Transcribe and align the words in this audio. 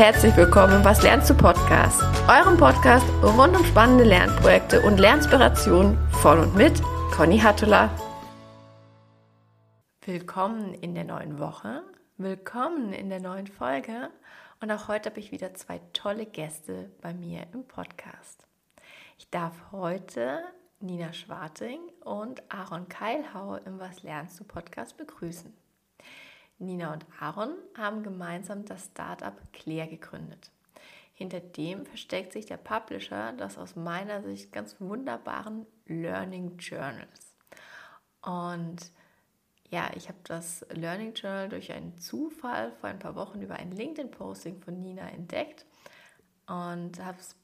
herzlich 0.00 0.34
willkommen 0.34 0.76
im 0.76 0.84
Was 0.86 1.02
lernst 1.02 1.28
du 1.28 1.34
Podcast, 1.34 2.02
eurem 2.26 2.56
Podcast 2.56 3.04
rund 3.22 3.54
um 3.54 3.62
spannende 3.66 4.04
Lernprojekte 4.04 4.80
und 4.80 4.98
Lernspirationen 4.98 5.98
von 6.22 6.38
und 6.38 6.56
mit 6.56 6.80
Conny 7.14 7.38
Hattula. 7.38 7.90
Willkommen 10.06 10.72
in 10.72 10.94
der 10.94 11.04
neuen 11.04 11.38
Woche, 11.38 11.82
willkommen 12.16 12.94
in 12.94 13.10
der 13.10 13.20
neuen 13.20 13.46
Folge 13.46 14.08
und 14.62 14.70
auch 14.70 14.88
heute 14.88 15.10
habe 15.10 15.20
ich 15.20 15.32
wieder 15.32 15.52
zwei 15.52 15.82
tolle 15.92 16.24
Gäste 16.24 16.90
bei 17.02 17.12
mir 17.12 17.42
im 17.52 17.64
Podcast. 17.64 18.46
Ich 19.18 19.28
darf 19.28 19.52
heute 19.70 20.40
Nina 20.80 21.12
Schwarting 21.12 21.78
und 22.06 22.42
Aaron 22.50 22.88
Keilhau 22.88 23.56
im 23.66 23.78
Was 23.78 24.02
lernst 24.02 24.40
du 24.40 24.44
Podcast 24.44 24.96
begrüßen. 24.96 25.59
Nina 26.60 26.92
und 26.92 27.06
Aaron 27.18 27.54
haben 27.76 28.02
gemeinsam 28.02 28.64
das 28.64 28.86
Startup 28.86 29.34
Claire 29.52 29.88
gegründet. 29.88 30.50
Hinter 31.14 31.40
dem 31.40 31.84
versteckt 31.84 32.32
sich 32.32 32.46
der 32.46 32.56
Publisher 32.56 33.32
des 33.32 33.58
aus 33.58 33.76
meiner 33.76 34.22
Sicht 34.22 34.52
ganz 34.52 34.76
wunderbaren 34.78 35.66
Learning 35.86 36.56
Journals. 36.58 37.34
Und 38.22 38.92
ja, 39.70 39.90
ich 39.94 40.08
habe 40.08 40.18
das 40.24 40.66
Learning 40.70 41.14
Journal 41.14 41.48
durch 41.48 41.72
einen 41.72 41.96
Zufall 41.98 42.72
vor 42.72 42.88
ein 42.88 42.98
paar 42.98 43.14
Wochen 43.14 43.40
über 43.40 43.56
ein 43.56 43.70
LinkedIn-Posting 43.70 44.60
von 44.60 44.80
Nina 44.80 45.08
entdeckt 45.10 45.64
und 46.46 47.02
habe 47.04 47.18
es 47.18 47.36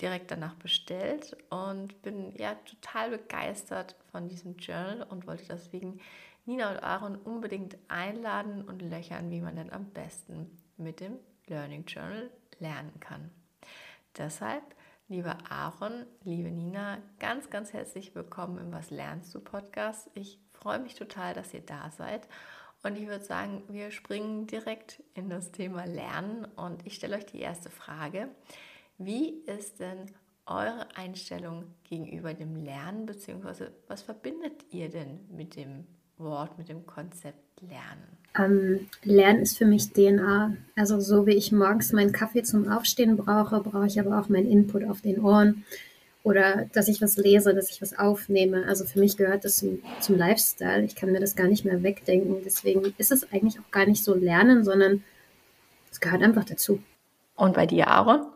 direkt 0.00 0.30
danach 0.30 0.54
bestellt 0.54 1.36
und 1.50 2.00
bin 2.02 2.34
ja 2.36 2.54
total 2.54 3.10
begeistert 3.10 3.96
von 4.10 4.28
diesem 4.28 4.56
Journal 4.56 5.02
und 5.02 5.26
wollte 5.26 5.44
deswegen 5.48 6.00
Nina 6.48 6.70
und 6.70 6.82
Aaron 6.82 7.16
unbedingt 7.16 7.76
einladen 7.88 8.62
und 8.62 8.80
löchern, 8.80 9.30
wie 9.30 9.42
man 9.42 9.56
denn 9.56 9.70
am 9.70 9.90
besten 9.90 10.50
mit 10.78 10.98
dem 11.00 11.18
Learning 11.46 11.84
Journal 11.84 12.30
lernen 12.58 12.98
kann. 13.00 13.30
Deshalb, 14.16 14.62
lieber 15.08 15.36
Aaron, 15.50 16.06
liebe 16.24 16.50
Nina, 16.50 17.02
ganz, 17.18 17.50
ganz 17.50 17.74
herzlich 17.74 18.14
willkommen 18.14 18.56
im 18.56 18.72
Was 18.72 18.88
lernst 18.88 19.34
du 19.34 19.40
Podcast. 19.40 20.08
Ich 20.14 20.40
freue 20.54 20.78
mich 20.78 20.94
total, 20.94 21.34
dass 21.34 21.52
ihr 21.52 21.60
da 21.60 21.90
seid. 21.90 22.26
Und 22.82 22.96
ich 22.96 23.06
würde 23.06 23.26
sagen, 23.26 23.64
wir 23.68 23.90
springen 23.90 24.46
direkt 24.46 25.02
in 25.12 25.28
das 25.28 25.52
Thema 25.52 25.84
Lernen 25.84 26.46
und 26.56 26.86
ich 26.86 26.94
stelle 26.94 27.18
euch 27.18 27.26
die 27.26 27.40
erste 27.40 27.68
Frage. 27.68 28.30
Wie 28.96 29.40
ist 29.40 29.80
denn 29.80 30.06
eure 30.46 30.96
Einstellung 30.96 31.74
gegenüber 31.84 32.32
dem 32.32 32.56
Lernen, 32.56 33.04
beziehungsweise 33.04 33.74
was 33.86 34.00
verbindet 34.00 34.64
ihr 34.70 34.88
denn 34.88 35.28
mit 35.28 35.54
dem 35.54 35.86
Wort, 36.18 36.58
mit 36.58 36.68
dem 36.68 36.86
Konzept 36.86 37.38
Lernen? 37.60 38.18
Ähm, 38.36 38.88
Lernen 39.02 39.40
ist 39.40 39.58
für 39.58 39.66
mich 39.66 39.92
DNA. 39.92 40.56
Also 40.76 41.00
so 41.00 41.26
wie 41.26 41.34
ich 41.34 41.52
morgens 41.52 41.92
meinen 41.92 42.12
Kaffee 42.12 42.42
zum 42.42 42.70
Aufstehen 42.70 43.16
brauche, 43.16 43.60
brauche 43.60 43.86
ich 43.86 43.98
aber 43.98 44.20
auch 44.20 44.28
meinen 44.28 44.50
Input 44.50 44.84
auf 44.84 45.00
den 45.00 45.20
Ohren 45.20 45.64
oder 46.22 46.66
dass 46.72 46.88
ich 46.88 47.00
was 47.00 47.16
lese, 47.16 47.54
dass 47.54 47.70
ich 47.70 47.80
was 47.80 47.98
aufnehme. 47.98 48.66
Also 48.66 48.84
für 48.84 49.00
mich 49.00 49.16
gehört 49.16 49.44
das 49.44 49.56
zum, 49.56 49.78
zum 50.00 50.16
Lifestyle. 50.16 50.82
Ich 50.82 50.94
kann 50.94 51.10
mir 51.10 51.20
das 51.20 51.36
gar 51.36 51.46
nicht 51.46 51.64
mehr 51.64 51.82
wegdenken. 51.82 52.36
Deswegen 52.44 52.94
ist 52.98 53.12
es 53.12 53.32
eigentlich 53.32 53.58
auch 53.58 53.70
gar 53.70 53.86
nicht 53.86 54.04
so 54.04 54.14
Lernen, 54.14 54.64
sondern 54.64 55.02
es 55.90 56.00
gehört 56.00 56.22
einfach 56.22 56.44
dazu. 56.44 56.80
Und 57.34 57.54
bei 57.54 57.66
dir, 57.66 57.88
Aaron? 57.88 58.26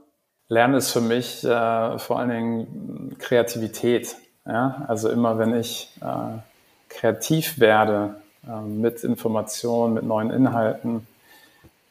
Lernen 0.48 0.74
ist 0.74 0.90
für 0.90 1.00
mich 1.00 1.44
äh, 1.44 1.98
vor 1.98 2.18
allen 2.18 2.30
Dingen 2.30 3.16
Kreativität. 3.18 4.16
Ja? 4.46 4.84
Also 4.88 5.10
immer, 5.10 5.38
wenn 5.38 5.54
ich 5.54 5.90
äh, 6.00 6.38
kreativ 6.92 7.58
werde 7.58 8.16
äh, 8.46 8.60
mit 8.60 9.04
Informationen, 9.04 9.94
mit 9.94 10.04
neuen 10.04 10.30
Inhalten, 10.30 11.06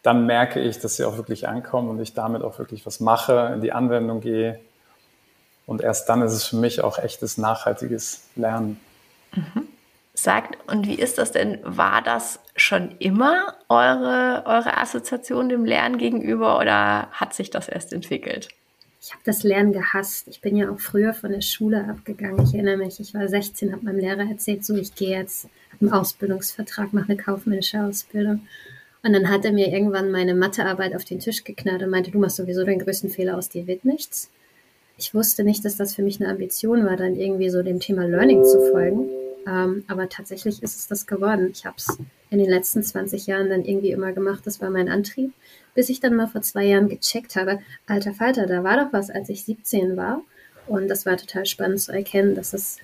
dann 0.03 0.25
merke 0.25 0.59
ich, 0.59 0.79
dass 0.79 0.95
sie 0.95 1.05
auch 1.05 1.17
wirklich 1.17 1.47
ankommen 1.47 1.89
und 1.89 1.99
ich 2.01 2.13
damit 2.13 2.41
auch 2.41 2.57
wirklich 2.57 2.85
was 2.85 2.99
mache, 2.99 3.51
in 3.53 3.61
die 3.61 3.71
Anwendung 3.71 4.21
gehe. 4.21 4.59
Und 5.67 5.81
erst 5.81 6.09
dann 6.09 6.21
ist 6.21 6.33
es 6.33 6.45
für 6.45 6.55
mich 6.55 6.83
auch 6.83 6.97
echtes, 6.97 7.37
nachhaltiges 7.37 8.23
Lernen. 8.35 8.79
Mhm. 9.33 9.67
Sagt, 10.13 10.57
und 10.69 10.87
wie 10.87 10.95
ist 10.95 11.17
das 11.17 11.31
denn? 11.31 11.59
War 11.63 12.01
das 12.01 12.39
schon 12.55 12.95
immer 12.99 13.55
eure, 13.69 14.43
eure 14.45 14.77
Assoziation 14.77 15.49
dem 15.49 15.65
Lernen 15.65 15.97
gegenüber 15.97 16.59
oder 16.59 17.07
hat 17.11 17.33
sich 17.33 17.49
das 17.49 17.69
erst 17.69 17.93
entwickelt? 17.93 18.49
Ich 19.01 19.11
habe 19.11 19.21
das 19.25 19.41
Lernen 19.41 19.73
gehasst. 19.73 20.27
Ich 20.27 20.41
bin 20.41 20.55
ja 20.55 20.69
auch 20.69 20.79
früher 20.79 21.13
von 21.13 21.31
der 21.31 21.41
Schule 21.41 21.87
abgegangen. 21.89 22.45
Ich 22.45 22.53
erinnere 22.53 22.77
mich, 22.77 22.99
ich 22.99 23.15
war 23.15 23.27
16, 23.27 23.71
habe 23.71 23.83
meinem 23.83 23.97
Lehrer 23.97 24.29
erzählt, 24.29 24.63
so 24.63 24.75
ich 24.75 24.93
gehe 24.93 25.17
jetzt, 25.17 25.45
habe 25.73 25.81
einen 25.81 25.91
Ausbildungsvertrag, 25.91 26.93
mache 26.93 27.09
eine 27.09 27.17
kaufmännische 27.17 27.81
Ausbildung. 27.81 28.47
Und 29.03 29.13
dann 29.13 29.29
hat 29.29 29.43
er 29.43 29.53
mir 29.53 29.69
irgendwann 29.69 30.11
meine 30.11 30.35
Mathearbeit 30.35 30.95
auf 30.95 31.03
den 31.03 31.19
Tisch 31.19 31.43
geknallt 31.43 31.81
und 31.81 31.89
meinte, 31.89 32.11
du 32.11 32.19
machst 32.19 32.35
sowieso 32.35 32.63
den 32.63 32.77
größten 32.77 33.09
Fehler, 33.09 33.35
aus 33.37 33.49
dir 33.49 33.65
wird 33.65 33.85
nichts. 33.85 34.29
Ich 34.97 35.15
wusste 35.15 35.43
nicht, 35.43 35.65
dass 35.65 35.77
das 35.77 35.95
für 35.95 36.03
mich 36.03 36.21
eine 36.21 36.29
Ambition 36.29 36.85
war, 36.85 36.95
dann 36.95 37.15
irgendwie 37.15 37.49
so 37.49 37.63
dem 37.63 37.79
Thema 37.79 38.05
Learning 38.05 38.43
zu 38.43 38.59
folgen. 38.69 39.09
Ähm, 39.47 39.83
aber 39.87 40.09
tatsächlich 40.09 40.61
ist 40.61 40.77
es 40.77 40.87
das 40.87 41.07
geworden. 41.07 41.49
Ich 41.51 41.65
habe 41.65 41.77
es 41.79 41.97
in 42.29 42.37
den 42.37 42.49
letzten 42.49 42.83
20 42.83 43.25
Jahren 43.25 43.49
dann 43.49 43.65
irgendwie 43.65 43.89
immer 43.89 44.11
gemacht. 44.11 44.41
Das 44.45 44.61
war 44.61 44.69
mein 44.69 44.89
Antrieb 44.89 45.33
bis 45.73 45.89
ich 45.89 45.99
dann 45.99 46.15
mal 46.15 46.27
vor 46.27 46.41
zwei 46.41 46.65
Jahren 46.65 46.89
gecheckt 46.89 47.35
habe, 47.35 47.59
alter 47.87 48.13
Falter, 48.13 48.47
da 48.47 48.63
war 48.63 48.77
doch 48.77 48.93
was, 48.93 49.09
als 49.09 49.29
ich 49.29 49.43
17 49.43 49.97
war. 49.97 50.21
Und 50.67 50.87
das 50.87 51.05
war 51.05 51.17
total 51.17 51.45
spannend 51.45 51.81
zu 51.81 51.91
erkennen, 51.91 52.35
dass 52.35 52.53
es 52.53 52.77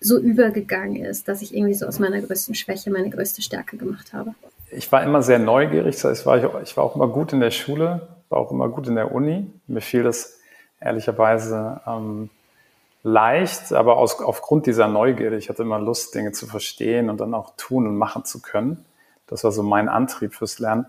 so 0.00 0.18
übergegangen 0.18 1.04
ist, 1.04 1.28
dass 1.28 1.42
ich 1.42 1.54
irgendwie 1.54 1.74
so 1.74 1.86
aus 1.86 1.98
meiner 1.98 2.20
größten 2.20 2.54
Schwäche 2.54 2.90
meine 2.90 3.10
größte 3.10 3.40
Stärke 3.40 3.76
gemacht 3.76 4.12
habe. 4.12 4.34
Ich 4.70 4.90
war 4.90 5.02
immer 5.04 5.22
sehr 5.22 5.38
neugierig, 5.38 5.96
das 5.96 6.04
heißt, 6.04 6.20
ich 6.20 6.26
war, 6.26 6.62
ich 6.62 6.76
war 6.76 6.84
auch 6.84 6.96
immer 6.96 7.08
gut 7.08 7.32
in 7.32 7.40
der 7.40 7.50
Schule, 7.50 8.08
war 8.28 8.38
auch 8.38 8.50
immer 8.50 8.68
gut 8.68 8.88
in 8.88 8.96
der 8.96 9.12
Uni. 9.12 9.46
Mir 9.66 9.80
fiel 9.80 10.02
das 10.02 10.40
ehrlicherweise 10.80 11.80
ähm, 11.86 12.30
leicht, 13.02 13.72
aber 13.72 13.96
aus, 13.96 14.20
aufgrund 14.20 14.66
dieser 14.66 14.88
Neugierde, 14.88 15.36
ich 15.36 15.48
hatte 15.48 15.62
immer 15.62 15.78
Lust, 15.78 16.14
Dinge 16.14 16.32
zu 16.32 16.46
verstehen 16.46 17.10
und 17.10 17.20
dann 17.20 17.34
auch 17.34 17.54
tun 17.56 17.86
und 17.86 17.96
machen 17.96 18.24
zu 18.24 18.40
können. 18.40 18.84
Das 19.26 19.44
war 19.44 19.52
so 19.52 19.62
mein 19.62 19.88
Antrieb 19.88 20.34
fürs 20.34 20.58
Lernen. 20.58 20.86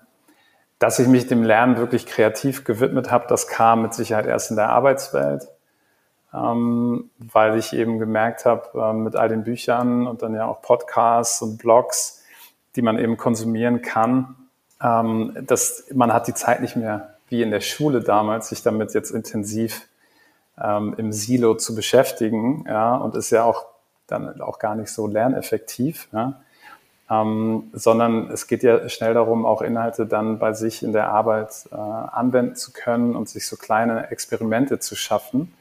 Dass 0.84 1.00
ich 1.00 1.08
mich 1.08 1.28
dem 1.28 1.44
Lernen 1.44 1.78
wirklich 1.78 2.06
kreativ 2.06 2.66
gewidmet 2.66 3.10
habe, 3.10 3.26
das 3.30 3.48
kam 3.48 3.84
mit 3.84 3.94
Sicherheit 3.94 4.26
erst 4.26 4.50
in 4.50 4.58
der 4.58 4.68
Arbeitswelt, 4.68 5.48
ähm, 6.34 7.10
weil 7.20 7.58
ich 7.58 7.72
eben 7.72 8.00
gemerkt 8.00 8.44
habe, 8.44 8.68
äh, 8.78 8.92
mit 8.92 9.16
all 9.16 9.30
den 9.30 9.46
Büchern 9.46 10.06
und 10.08 10.22
dann 10.24 10.36
ja 10.36 10.46
auch 10.46 10.62
Podcasts 10.62 11.42
und 11.42 11.58
Blogs, 11.58 12.26
die 12.76 12.82
man 12.82 13.00
eben 13.00 13.16
konsumieren 13.16 13.82
kann, 13.82 14.36
ähm, 14.82 15.32
dass 15.48 15.86
man 15.94 16.12
hat 16.12 16.28
die 16.28 16.34
Zeit 16.34 16.60
nicht 16.60 16.76
mehr 16.76 17.16
wie 17.30 17.42
in 17.42 17.52
der 17.52 17.62
Schule 17.62 18.02
damals, 18.02 18.50
sich 18.50 18.62
damit 18.62 18.94
jetzt 18.94 19.12
intensiv 19.12 19.88
ähm, 20.62 20.96
im 20.98 21.14
Silo 21.14 21.56
zu 21.56 21.76
beschäftigen, 21.76 22.66
ja, 22.68 22.98
und 22.98 23.16
ist 23.16 23.30
ja 23.30 23.46
auch 23.46 23.68
dann 24.08 24.42
auch 24.42 24.60
gar 24.60 24.76
nicht 24.76 24.90
so 24.90 25.08
lerneffektiv. 25.08 26.10
Ja 26.12 26.42
ähm, 27.10 27.70
sondern 27.74 28.32
es 28.32 28.48
geht 28.48 28.64
ja 28.64 28.88
schnell 28.88 29.14
darum, 29.14 29.46
auch 29.46 29.62
Inhalte 29.62 30.06
dann 30.06 30.40
bei 30.40 30.54
sich 30.54 30.84
in 30.84 30.94
der 30.94 31.10
Arbeit 31.10 31.66
äh, 31.72 31.76
anwenden 31.76 32.56
zu 32.56 32.72
können 32.72 33.16
und 33.16 33.28
sich 33.28 33.48
so 33.48 33.58
kleine 33.58 34.10
Experimente 34.10 34.80
zu 34.80 34.96
schaffen, 34.96 35.54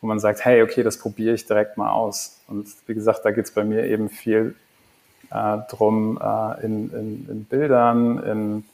wo 0.00 0.08
man 0.08 0.18
sagt, 0.18 0.44
hey, 0.44 0.62
okay, 0.62 0.82
das 0.82 0.98
probiere 0.98 1.34
ich 1.34 1.46
direkt 1.46 1.76
mal 1.76 1.90
aus. 1.90 2.40
Und 2.48 2.66
wie 2.86 2.94
gesagt, 2.94 3.24
da 3.24 3.30
geht 3.30 3.44
es 3.44 3.52
bei 3.52 3.64
mir 3.64 3.84
eben 3.84 4.08
viel 4.08 4.56
äh, 5.30 5.58
drum, 5.70 6.18
äh, 6.20 6.64
in, 6.64 6.90
in, 6.92 7.28
in, 7.30 7.44
Bildern, 7.44 8.18
in, 8.18 8.64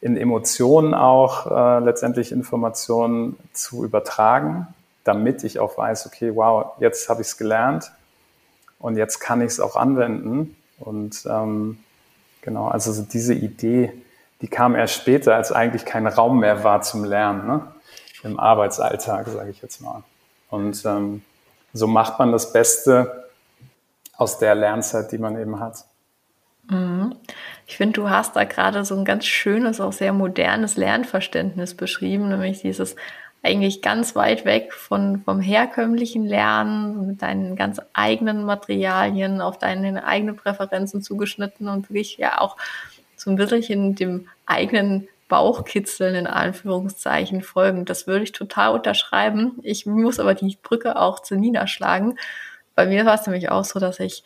in 0.00 0.16
Emotionen 0.16 0.94
auch 0.94 1.46
äh, 1.46 1.84
letztendlich 1.84 2.32
Informationen 2.32 3.36
zu 3.52 3.84
übertragen, 3.84 4.66
damit 5.04 5.44
ich 5.44 5.60
auch 5.60 5.78
weiß, 5.78 6.06
okay, 6.06 6.34
wow, 6.34 6.72
jetzt 6.80 7.08
habe 7.08 7.22
ich 7.22 7.28
es 7.28 7.36
gelernt 7.36 7.92
und 8.80 8.96
jetzt 8.96 9.20
kann 9.20 9.40
ich 9.40 9.48
es 9.48 9.60
auch 9.60 9.76
anwenden 9.76 10.56
und 10.78 11.24
ähm, 11.26 11.78
genau, 12.42 12.68
also 12.68 12.92
so 12.92 13.02
diese 13.02 13.34
Idee, 13.34 13.92
die 14.40 14.48
kam 14.48 14.74
erst 14.74 14.94
später, 14.94 15.34
als 15.34 15.52
eigentlich 15.52 15.84
kein 15.84 16.06
Raum 16.06 16.40
mehr 16.40 16.64
war 16.64 16.82
zum 16.82 17.04
Lernen, 17.04 17.46
ne? 17.46 17.68
im 18.22 18.38
Arbeitsalltag, 18.38 19.28
sage 19.28 19.50
ich 19.50 19.62
jetzt 19.62 19.80
mal. 19.80 20.02
Und 20.50 20.84
ähm, 20.84 21.22
so 21.72 21.86
macht 21.86 22.18
man 22.18 22.32
das 22.32 22.52
Beste 22.52 23.30
aus 24.16 24.38
der 24.38 24.54
Lernzeit, 24.54 25.12
die 25.12 25.18
man 25.18 25.38
eben 25.38 25.60
hat. 25.60 25.84
Mhm. 26.68 27.14
Ich 27.66 27.76
finde, 27.76 28.00
du 28.00 28.10
hast 28.10 28.36
da 28.36 28.44
gerade 28.44 28.84
so 28.84 28.96
ein 28.96 29.04
ganz 29.04 29.26
schönes, 29.26 29.80
auch 29.80 29.92
sehr 29.92 30.12
modernes 30.12 30.76
Lernverständnis 30.76 31.74
beschrieben, 31.74 32.28
nämlich 32.28 32.62
dieses 32.62 32.96
eigentlich 33.46 33.80
ganz 33.80 34.16
weit 34.16 34.44
weg 34.44 34.72
von, 34.72 35.22
vom 35.24 35.40
herkömmlichen 35.40 36.26
Lernen, 36.26 37.06
mit 37.06 37.22
deinen 37.22 37.54
ganz 37.54 37.80
eigenen 37.92 38.44
Materialien, 38.44 39.40
auf 39.40 39.58
deine 39.58 40.04
eigenen 40.04 40.36
Präferenzen 40.36 41.00
zugeschnitten 41.00 41.68
und 41.68 41.88
wirklich 41.88 42.16
ja 42.16 42.40
auch 42.40 42.56
so 43.14 43.30
ein 43.30 43.36
bisschen 43.36 43.94
dem 43.94 44.28
eigenen 44.46 45.08
Bauchkitzeln 45.28 46.16
in 46.16 46.26
Anführungszeichen 46.26 47.42
folgen. 47.42 47.84
Das 47.84 48.06
würde 48.06 48.24
ich 48.24 48.32
total 48.32 48.72
unterschreiben. 48.72 49.58
Ich 49.62 49.86
muss 49.86 50.20
aber 50.20 50.34
die 50.34 50.58
Brücke 50.62 50.96
auch 50.96 51.20
zu 51.20 51.36
Nina 51.36 51.66
schlagen. 51.66 52.18
Bei 52.74 52.86
mir 52.86 53.06
war 53.06 53.14
es 53.14 53.26
nämlich 53.26 53.50
auch 53.50 53.64
so, 53.64 53.78
dass 53.78 54.00
ich 54.00 54.24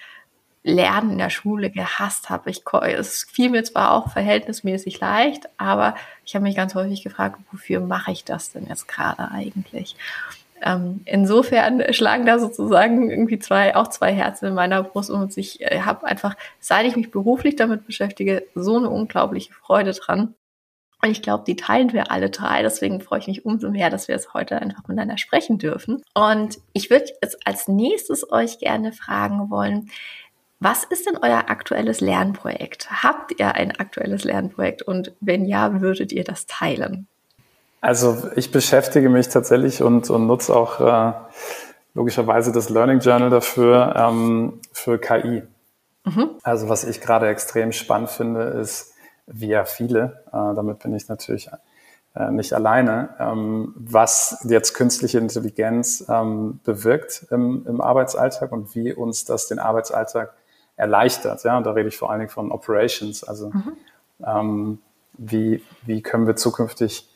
Lernen 0.62 1.12
in 1.12 1.18
der 1.18 1.30
Schule 1.30 1.70
gehasst 1.70 2.28
habe. 2.28 2.50
Ich, 2.50 2.62
es 2.82 3.24
fiel 3.30 3.50
mir 3.50 3.64
zwar 3.64 3.92
auch 3.92 4.10
verhältnismäßig 4.10 5.00
leicht, 5.00 5.48
aber 5.56 5.94
ich 6.24 6.34
habe 6.34 6.42
mich 6.42 6.56
ganz 6.56 6.74
häufig 6.74 7.02
gefragt, 7.02 7.38
wofür 7.50 7.80
mache 7.80 8.12
ich 8.12 8.24
das 8.24 8.52
denn 8.52 8.66
jetzt 8.66 8.86
gerade 8.86 9.30
eigentlich? 9.30 9.96
Ähm, 10.62 11.00
insofern 11.06 11.82
schlagen 11.94 12.26
da 12.26 12.38
sozusagen 12.38 13.10
irgendwie 13.10 13.38
zwei, 13.38 13.74
auch 13.74 13.88
zwei 13.88 14.12
Herzen 14.12 14.46
in 14.46 14.54
meiner 14.54 14.82
Brust 14.82 15.10
und 15.10 15.34
ich 15.38 15.62
äh, 15.62 15.80
habe 15.80 16.06
einfach, 16.06 16.36
seit 16.58 16.84
ich 16.84 16.96
mich 16.96 17.10
beruflich 17.10 17.56
damit 17.56 17.86
beschäftige, 17.86 18.44
so 18.54 18.76
eine 18.76 18.90
unglaubliche 18.90 19.54
Freude 19.54 19.92
dran. 19.92 20.34
Und 21.02 21.10
ich 21.10 21.22
glaube, 21.22 21.44
die 21.46 21.56
teilen 21.56 21.94
wir 21.94 22.10
alle 22.10 22.28
drei. 22.28 22.60
Deswegen 22.60 23.00
freue 23.00 23.20
ich 23.20 23.26
mich 23.26 23.46
umso 23.46 23.70
mehr, 23.70 23.88
dass 23.88 24.06
wir 24.06 24.14
es 24.14 24.34
heute 24.34 24.60
einfach 24.60 24.82
miteinander 24.86 25.16
sprechen 25.16 25.56
dürfen. 25.56 26.02
Und 26.12 26.58
ich 26.74 26.90
würde 26.90 27.06
jetzt 27.22 27.38
als 27.46 27.68
nächstes 27.68 28.30
euch 28.30 28.58
gerne 28.58 28.92
fragen 28.92 29.48
wollen, 29.48 29.88
was 30.60 30.84
ist 30.84 31.06
denn 31.06 31.16
euer 31.20 31.44
aktuelles 31.48 32.00
Lernprojekt? 32.00 33.02
Habt 33.02 33.38
ihr 33.40 33.54
ein 33.54 33.72
aktuelles 33.78 34.24
Lernprojekt? 34.24 34.82
Und 34.82 35.12
wenn 35.20 35.46
ja, 35.46 35.80
würdet 35.80 36.12
ihr 36.12 36.22
das 36.22 36.46
teilen? 36.46 37.08
Also 37.80 38.30
ich 38.36 38.52
beschäftige 38.52 39.08
mich 39.08 39.30
tatsächlich 39.30 39.82
und, 39.82 40.10
und 40.10 40.26
nutze 40.26 40.54
auch 40.54 40.80
äh, 40.80 41.12
logischerweise 41.94 42.52
das 42.52 42.68
Learning 42.68 43.00
Journal 43.00 43.30
dafür 43.30 43.94
ähm, 43.96 44.60
für 44.72 44.98
KI. 44.98 45.42
Mhm. 46.04 46.30
Also 46.42 46.68
was 46.68 46.84
ich 46.84 47.00
gerade 47.00 47.28
extrem 47.28 47.72
spannend 47.72 48.10
finde, 48.10 48.42
ist, 48.42 48.92
wie 49.26 49.48
ja 49.48 49.64
viele, 49.64 50.24
äh, 50.28 50.54
damit 50.54 50.80
bin 50.80 50.94
ich 50.94 51.08
natürlich 51.08 51.48
äh, 52.14 52.30
nicht 52.30 52.52
alleine, 52.52 53.10
ähm, 53.18 53.72
was 53.76 54.44
jetzt 54.46 54.74
künstliche 54.74 55.18
Intelligenz 55.18 56.04
ähm, 56.08 56.60
bewirkt 56.64 57.26
im, 57.30 57.64
im 57.66 57.80
Arbeitsalltag 57.80 58.52
und 58.52 58.74
wie 58.74 58.92
uns 58.92 59.24
das 59.24 59.48
den 59.48 59.58
Arbeitsalltag 59.58 60.34
erleichtert. 60.80 61.44
Ja, 61.44 61.56
und 61.56 61.64
da 61.64 61.72
rede 61.72 61.88
ich 61.88 61.96
vor 61.96 62.10
allen 62.10 62.20
Dingen 62.20 62.30
von 62.30 62.50
Operations. 62.50 63.22
Also 63.22 63.50
mhm. 63.50 63.72
ähm, 64.26 64.78
wie, 65.12 65.62
wie 65.82 66.02
können 66.02 66.26
wir 66.26 66.36
zukünftig 66.36 67.08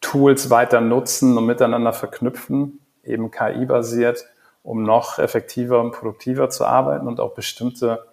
Tools 0.00 0.50
weiter 0.50 0.80
nutzen 0.80 1.36
und 1.36 1.46
miteinander 1.46 1.92
verknüpfen, 1.92 2.80
eben 3.04 3.30
KI-basiert, 3.30 4.24
um 4.62 4.82
noch 4.82 5.18
effektiver 5.18 5.80
und 5.80 5.92
produktiver 5.92 6.50
zu 6.50 6.64
arbeiten 6.64 7.06
und 7.06 7.20
auch 7.20 7.34
bestimmte 7.34 8.04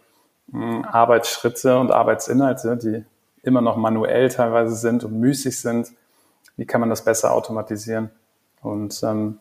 mh, 0.48 0.62
hm, 0.62 0.86
Arbeitsschritte 0.86 1.80
und 1.80 1.92
Arbeitsinhalte, 1.92 2.78
die 2.78 3.06
immer 3.44 3.62
noch 3.62 3.78
manuell 3.78 4.30
teilweise 4.30 4.76
sind 4.76 5.04
und 5.04 5.20
müßig 5.20 5.60
sind, 5.60 5.92
wie 6.58 6.66
kann 6.66 6.82
man 6.82 6.90
das 6.90 7.04
besser 7.04 7.34
automatisieren? 7.34 8.10
Und 8.62 9.02
ähm, 9.04 9.40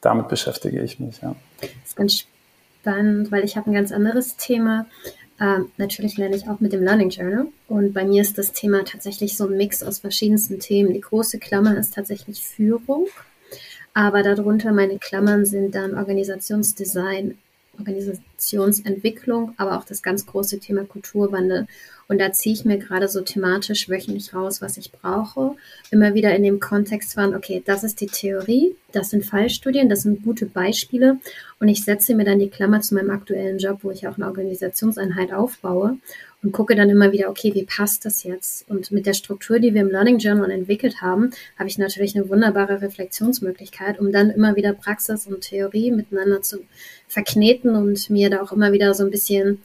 damit 0.00 0.28
beschäftige 0.28 0.82
ich 0.82 1.00
mich. 1.00 1.22
Ja. 1.22 1.34
Das 1.60 1.70
ist 1.84 1.96
ganz 1.96 2.12
spannend, 2.82 3.30
weil 3.30 3.44
ich 3.44 3.56
habe 3.56 3.70
ein 3.70 3.74
ganz 3.74 3.92
anderes 3.92 4.36
Thema. 4.36 4.86
Ähm, 5.40 5.70
natürlich 5.76 6.16
lerne 6.16 6.36
ich 6.36 6.48
auch 6.48 6.60
mit 6.60 6.72
dem 6.72 6.82
Learning 6.82 7.10
Journal 7.10 7.46
und 7.68 7.92
bei 7.92 8.04
mir 8.04 8.22
ist 8.22 8.38
das 8.38 8.52
Thema 8.52 8.84
tatsächlich 8.84 9.36
so 9.36 9.46
ein 9.46 9.56
Mix 9.56 9.82
aus 9.82 10.00
verschiedensten 10.00 10.58
Themen. 10.58 10.92
Die 10.92 11.00
große 11.00 11.38
Klammer 11.38 11.76
ist 11.78 11.94
tatsächlich 11.94 12.42
Führung, 12.42 13.06
aber 13.94 14.22
darunter 14.22 14.72
meine 14.72 14.98
Klammern 14.98 15.46
sind 15.46 15.74
dann 15.74 15.96
Organisationsdesign, 15.96 17.38
Organisationsentwicklung, 18.42 19.54
aber 19.56 19.78
auch 19.78 19.84
das 19.84 20.02
ganz 20.02 20.26
große 20.26 20.58
Thema 20.58 20.84
Kulturwandel. 20.84 21.66
Und 22.08 22.20
da 22.20 22.32
ziehe 22.32 22.54
ich 22.54 22.64
mir 22.64 22.78
gerade 22.78 23.08
so 23.08 23.22
thematisch 23.22 23.88
wöchentlich 23.88 24.34
raus, 24.34 24.60
was 24.60 24.76
ich 24.76 24.92
brauche. 24.92 25.54
Immer 25.90 26.14
wieder 26.14 26.34
in 26.34 26.42
dem 26.42 26.60
Kontext 26.60 27.14
von, 27.14 27.34
okay, 27.34 27.62
das 27.64 27.84
ist 27.84 28.00
die 28.00 28.06
Theorie, 28.06 28.74
das 28.92 29.10
sind 29.10 29.24
Fallstudien, 29.24 29.88
das 29.88 30.02
sind 30.02 30.22
gute 30.22 30.46
Beispiele. 30.46 31.18
Und 31.58 31.68
ich 31.68 31.84
setze 31.84 32.14
mir 32.14 32.24
dann 32.24 32.40
die 32.40 32.50
Klammer 32.50 32.80
zu 32.80 32.94
meinem 32.94 33.10
aktuellen 33.10 33.58
Job, 33.58 33.78
wo 33.82 33.90
ich 33.90 34.06
auch 34.08 34.16
eine 34.16 34.26
Organisationseinheit 34.26 35.32
aufbaue 35.32 35.98
und 36.42 36.52
gucke 36.52 36.74
dann 36.74 36.90
immer 36.90 37.12
wieder, 37.12 37.30
okay, 37.30 37.54
wie 37.54 37.64
passt 37.64 38.04
das 38.04 38.24
jetzt? 38.24 38.68
Und 38.68 38.90
mit 38.90 39.06
der 39.06 39.14
Struktur, 39.14 39.60
die 39.60 39.74
wir 39.74 39.80
im 39.80 39.90
Learning 39.90 40.18
Journal 40.18 40.50
entwickelt 40.50 41.00
haben, 41.00 41.30
habe 41.56 41.68
ich 41.68 41.78
natürlich 41.78 42.16
eine 42.16 42.28
wunderbare 42.28 42.82
Reflexionsmöglichkeit, 42.82 44.00
um 44.00 44.10
dann 44.10 44.30
immer 44.30 44.56
wieder 44.56 44.72
Praxis 44.72 45.26
und 45.26 45.42
Theorie 45.42 45.92
miteinander 45.92 46.42
zu 46.42 46.58
verkneten 47.06 47.76
und 47.76 48.10
mir 48.10 48.28
da 48.32 48.42
auch 48.42 48.52
immer 48.52 48.72
wieder 48.72 48.94
so 48.94 49.04
ein 49.04 49.10
bisschen 49.10 49.62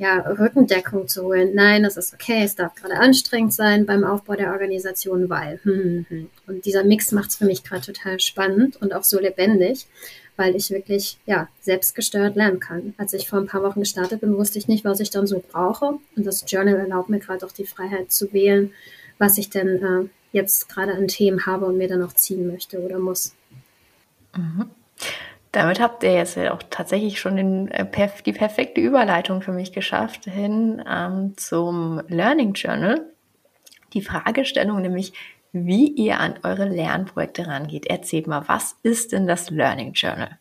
ja, 0.00 0.20
Rückendeckung 0.20 1.08
zu 1.08 1.24
holen. 1.24 1.50
Nein, 1.54 1.82
das 1.82 1.98
ist 1.98 2.14
okay, 2.14 2.42
es 2.42 2.54
darf 2.54 2.74
gerade 2.74 2.94
anstrengend 2.94 3.52
sein 3.52 3.84
beim 3.84 4.02
Aufbau 4.02 4.34
der 4.34 4.50
Organisation, 4.52 5.28
weil. 5.28 5.60
Hm, 5.62 5.74
hm, 5.74 6.06
hm. 6.08 6.30
Und 6.46 6.64
dieser 6.64 6.84
Mix 6.84 7.12
macht 7.12 7.28
es 7.28 7.36
für 7.36 7.44
mich 7.44 7.64
gerade 7.64 7.84
total 7.84 8.18
spannend 8.18 8.80
und 8.80 8.94
auch 8.94 9.04
so 9.04 9.20
lebendig, 9.20 9.86
weil 10.36 10.56
ich 10.56 10.70
wirklich 10.70 11.18
ja, 11.26 11.48
selbstgesteuert 11.60 12.34
lernen 12.34 12.60
kann. 12.60 12.94
Als 12.96 13.12
ich 13.12 13.28
vor 13.28 13.40
ein 13.40 13.46
paar 13.46 13.62
Wochen 13.62 13.80
gestartet 13.80 14.22
bin, 14.22 14.38
wusste 14.38 14.58
ich 14.58 14.68
nicht, 14.68 14.86
was 14.86 15.00
ich 15.00 15.10
dann 15.10 15.26
so 15.26 15.44
brauche. 15.52 15.98
Und 16.16 16.24
das 16.26 16.44
Journal 16.46 16.76
erlaubt 16.76 17.10
mir 17.10 17.18
gerade 17.18 17.44
auch 17.44 17.52
die 17.52 17.66
Freiheit 17.66 18.10
zu 18.10 18.32
wählen, 18.32 18.72
was 19.18 19.36
ich 19.36 19.50
denn 19.50 19.68
äh, 19.68 20.08
jetzt 20.32 20.70
gerade 20.70 20.94
an 20.94 21.08
Themen 21.08 21.44
habe 21.44 21.66
und 21.66 21.76
mir 21.76 21.88
dann 21.88 22.02
auch 22.02 22.14
ziehen 22.14 22.46
möchte 22.46 22.80
oder 22.80 22.98
muss. 22.98 23.34
Mhm. 24.34 24.70
Damit 25.52 25.80
habt 25.80 26.04
ihr 26.04 26.12
jetzt 26.12 26.36
ja 26.36 26.52
auch 26.52 26.62
tatsächlich 26.70 27.18
schon 27.18 27.36
den, 27.36 27.68
äh, 27.72 27.86
die 28.24 28.32
perfekte 28.32 28.80
Überleitung 28.80 29.42
für 29.42 29.52
mich 29.52 29.72
geschafft 29.72 30.24
hin 30.26 30.82
ähm, 30.88 31.34
zum 31.36 32.02
Learning 32.08 32.52
Journal. 32.52 33.00
Die 33.92 34.02
Fragestellung 34.02 34.80
nämlich, 34.80 35.12
wie 35.52 35.88
ihr 35.88 36.20
an 36.20 36.34
eure 36.44 36.68
Lernprojekte 36.68 37.48
rangeht. 37.48 37.86
Erzählt 37.86 38.28
mal, 38.28 38.44
was 38.46 38.76
ist 38.84 39.10
denn 39.10 39.26
das 39.26 39.50
Learning 39.50 39.92
Journal? 39.92 40.38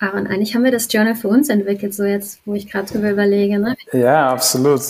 Aaron, 0.00 0.26
eigentlich 0.26 0.54
haben 0.54 0.64
wir 0.64 0.72
das 0.72 0.92
Journal 0.92 1.14
für 1.14 1.28
uns 1.28 1.48
entwickelt, 1.48 1.94
so 1.94 2.04
jetzt, 2.04 2.40
wo 2.44 2.54
ich 2.54 2.68
gerade 2.68 2.86
drüber 2.86 3.10
überlege. 3.10 3.58
Ne? 3.58 3.76
Ja, 3.92 4.30
absolut. 4.30 4.80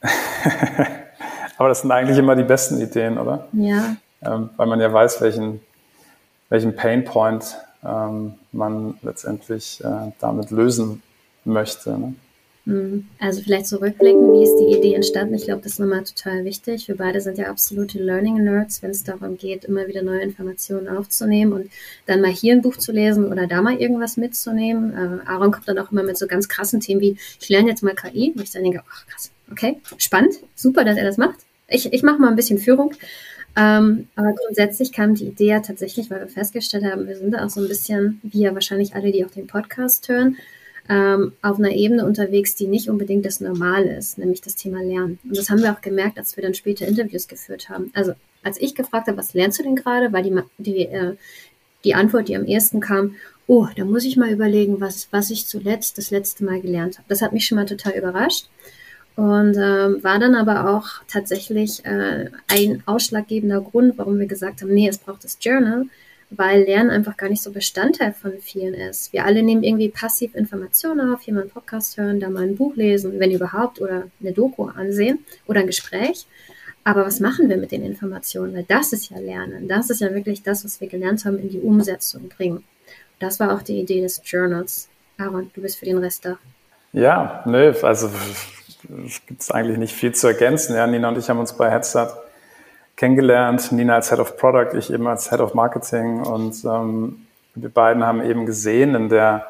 Aber 1.58 1.68
das 1.68 1.82
sind 1.82 1.92
eigentlich 1.92 2.18
immer 2.18 2.34
die 2.34 2.44
besten 2.44 2.80
Ideen, 2.80 3.18
oder? 3.18 3.48
Ja. 3.52 3.96
Ähm, 4.22 4.50
weil 4.56 4.66
man 4.66 4.80
ja 4.80 4.92
weiß, 4.92 5.20
welchen, 5.20 5.60
welchen 6.48 6.74
Pain 6.74 7.04
Point 7.04 7.56
ähm, 7.84 8.34
man 8.52 8.94
letztendlich 9.02 9.82
äh, 9.84 10.12
damit 10.20 10.50
lösen 10.50 11.02
möchte. 11.44 11.98
Ne? 11.98 12.14
Hm. 12.68 13.06
Also 13.18 13.40
vielleicht 13.40 13.66
zurückblicken, 13.66 14.30
wie 14.30 14.42
ist 14.44 14.56
die 14.56 14.76
Idee 14.76 14.94
entstanden? 14.94 15.32
Ich 15.34 15.44
glaube, 15.44 15.62
das 15.62 15.72
ist 15.72 15.78
nochmal 15.78 16.04
total 16.04 16.44
wichtig. 16.44 16.86
Wir 16.86 16.98
beide 16.98 17.22
sind 17.22 17.38
ja 17.38 17.46
absolute 17.46 17.98
Learning-Nerds, 17.98 18.82
wenn 18.82 18.90
es 18.90 19.04
darum 19.04 19.38
geht, 19.38 19.64
immer 19.64 19.88
wieder 19.88 20.02
neue 20.02 20.20
Informationen 20.20 20.86
aufzunehmen 20.86 21.54
und 21.54 21.70
dann 22.04 22.20
mal 22.20 22.30
hier 22.30 22.52
ein 22.52 22.60
Buch 22.60 22.76
zu 22.76 22.92
lesen 22.92 23.32
oder 23.32 23.46
da 23.46 23.62
mal 23.62 23.80
irgendwas 23.80 24.18
mitzunehmen. 24.18 24.92
Äh, 24.92 25.30
Aaron 25.30 25.50
kommt 25.50 25.66
dann 25.66 25.78
auch 25.78 25.90
immer 25.90 26.02
mit 26.02 26.18
so 26.18 26.26
ganz 26.26 26.46
krassen 26.46 26.80
Themen 26.80 27.00
wie, 27.00 27.16
ich 27.40 27.48
lerne 27.48 27.70
jetzt 27.70 27.82
mal 27.82 27.94
KI. 27.94 28.34
Und 28.36 28.42
ich 28.42 28.50
dann 28.50 28.64
denke, 28.64 28.82
ach 28.86 29.06
krass, 29.06 29.30
okay, 29.50 29.80
spannend, 29.96 30.34
super, 30.54 30.84
dass 30.84 30.98
er 30.98 31.04
das 31.04 31.16
macht. 31.16 31.38
Ich, 31.68 31.90
ich 31.90 32.02
mache 32.02 32.18
mal 32.18 32.28
ein 32.28 32.36
bisschen 32.36 32.58
Führung. 32.58 32.92
Ähm, 33.58 34.06
aber 34.14 34.34
grundsätzlich 34.34 34.92
kam 34.92 35.16
die 35.16 35.26
Idee 35.26 35.48
ja 35.48 35.60
tatsächlich, 35.60 36.10
weil 36.10 36.20
wir 36.20 36.28
festgestellt 36.28 36.84
haben, 36.84 37.08
wir 37.08 37.16
sind 37.16 37.32
da 37.32 37.44
auch 37.44 37.50
so 37.50 37.60
ein 37.60 37.66
bisschen, 37.66 38.20
wie 38.22 38.42
ja 38.42 38.54
wahrscheinlich 38.54 38.94
alle, 38.94 39.10
die 39.10 39.24
auch 39.24 39.32
den 39.32 39.48
Podcast 39.48 40.08
hören, 40.08 40.36
ähm, 40.88 41.32
auf 41.42 41.58
einer 41.58 41.72
Ebene 41.72 42.06
unterwegs, 42.06 42.54
die 42.54 42.68
nicht 42.68 42.88
unbedingt 42.88 43.26
das 43.26 43.40
Normal 43.40 43.84
ist, 43.84 44.16
nämlich 44.16 44.40
das 44.42 44.54
Thema 44.54 44.80
Lernen. 44.80 45.18
Und 45.24 45.36
das 45.36 45.50
haben 45.50 45.60
wir 45.60 45.72
auch 45.72 45.80
gemerkt, 45.80 46.18
als 46.18 46.36
wir 46.36 46.44
dann 46.44 46.54
später 46.54 46.86
Interviews 46.86 47.26
geführt 47.26 47.68
haben. 47.68 47.90
Also 47.94 48.12
als 48.44 48.60
ich 48.60 48.76
gefragt 48.76 49.08
habe, 49.08 49.18
was 49.18 49.34
lernst 49.34 49.58
du 49.58 49.64
denn 49.64 49.74
gerade, 49.74 50.12
war 50.12 50.22
die, 50.22 50.38
die, 50.58 50.86
äh, 50.86 51.16
die 51.82 51.94
Antwort, 51.94 52.28
die 52.28 52.36
am 52.36 52.44
ersten 52.44 52.78
kam, 52.78 53.16
oh, 53.48 53.66
da 53.74 53.84
muss 53.84 54.04
ich 54.04 54.16
mal 54.16 54.30
überlegen, 54.30 54.80
was, 54.80 55.08
was 55.10 55.30
ich 55.30 55.46
zuletzt 55.46 55.98
das 55.98 56.12
letzte 56.12 56.44
Mal 56.44 56.60
gelernt 56.60 56.98
habe. 56.98 57.08
Das 57.08 57.22
hat 57.22 57.32
mich 57.32 57.46
schon 57.46 57.56
mal 57.56 57.66
total 57.66 57.94
überrascht 57.94 58.48
und 59.18 59.56
ähm, 59.56 59.98
war 60.04 60.20
dann 60.20 60.36
aber 60.36 60.70
auch 60.70 61.02
tatsächlich 61.08 61.84
äh, 61.84 62.30
ein 62.46 62.84
ausschlaggebender 62.86 63.60
Grund, 63.60 63.98
warum 63.98 64.20
wir 64.20 64.26
gesagt 64.26 64.62
haben, 64.62 64.72
nee, 64.72 64.86
es 64.86 64.98
braucht 64.98 65.24
das 65.24 65.38
Journal, 65.40 65.86
weil 66.30 66.62
Lernen 66.62 66.90
einfach 66.90 67.16
gar 67.16 67.28
nicht 67.28 67.42
so 67.42 67.50
Bestandteil 67.50 68.12
von 68.12 68.34
vielen 68.40 68.74
ist. 68.74 69.12
Wir 69.12 69.24
alle 69.24 69.42
nehmen 69.42 69.64
irgendwie 69.64 69.88
passiv 69.88 70.36
Informationen 70.36 71.12
auf, 71.12 71.22
hier 71.22 71.34
mal 71.34 71.40
einen 71.40 71.50
Podcast 71.50 71.96
hören, 71.96 72.20
da 72.20 72.30
mal 72.30 72.44
ein 72.44 72.54
Buch 72.54 72.76
lesen, 72.76 73.18
wenn 73.18 73.32
überhaupt, 73.32 73.80
oder 73.80 74.04
eine 74.20 74.30
Doku 74.30 74.66
ansehen 74.66 75.24
oder 75.48 75.62
ein 75.62 75.66
Gespräch. 75.66 76.28
Aber 76.84 77.04
was 77.04 77.18
machen 77.18 77.48
wir 77.48 77.56
mit 77.56 77.72
den 77.72 77.82
Informationen? 77.82 78.54
Weil 78.54 78.66
das 78.68 78.92
ist 78.92 79.10
ja 79.10 79.18
Lernen. 79.18 79.66
Das 79.66 79.90
ist 79.90 80.00
ja 80.00 80.14
wirklich 80.14 80.44
das, 80.44 80.64
was 80.64 80.80
wir 80.80 80.86
gelernt 80.86 81.24
haben, 81.24 81.40
in 81.40 81.48
die 81.48 81.58
Umsetzung 81.58 82.28
bringen. 82.28 82.62
Das 83.18 83.40
war 83.40 83.52
auch 83.52 83.62
die 83.62 83.80
Idee 83.80 84.00
des 84.00 84.22
Journals. 84.24 84.88
Aaron, 85.16 85.50
du 85.54 85.62
bist 85.62 85.76
für 85.76 85.86
den 85.86 85.98
Rest 85.98 86.24
da. 86.24 86.38
Ja, 86.92 87.42
nö, 87.46 87.74
also 87.82 88.08
es 89.06 89.24
gibt 89.26 89.54
eigentlich 89.54 89.78
nicht 89.78 89.94
viel 89.94 90.14
zu 90.14 90.26
ergänzen. 90.26 90.74
Ja, 90.74 90.86
Nina 90.86 91.08
und 91.08 91.18
ich 91.18 91.28
haben 91.28 91.38
uns 91.38 91.52
bei 91.52 91.70
Headstart 91.70 92.16
kennengelernt. 92.96 93.70
Nina 93.72 93.96
als 93.96 94.10
Head 94.10 94.18
of 94.18 94.36
Product, 94.36 94.76
ich 94.76 94.92
eben 94.92 95.06
als 95.06 95.30
Head 95.30 95.40
of 95.40 95.54
Marketing. 95.54 96.20
Und 96.22 96.64
ähm, 96.64 97.26
wir 97.54 97.68
beiden 97.68 98.04
haben 98.04 98.22
eben 98.22 98.46
gesehen, 98.46 98.94
in 98.94 99.08
der 99.08 99.46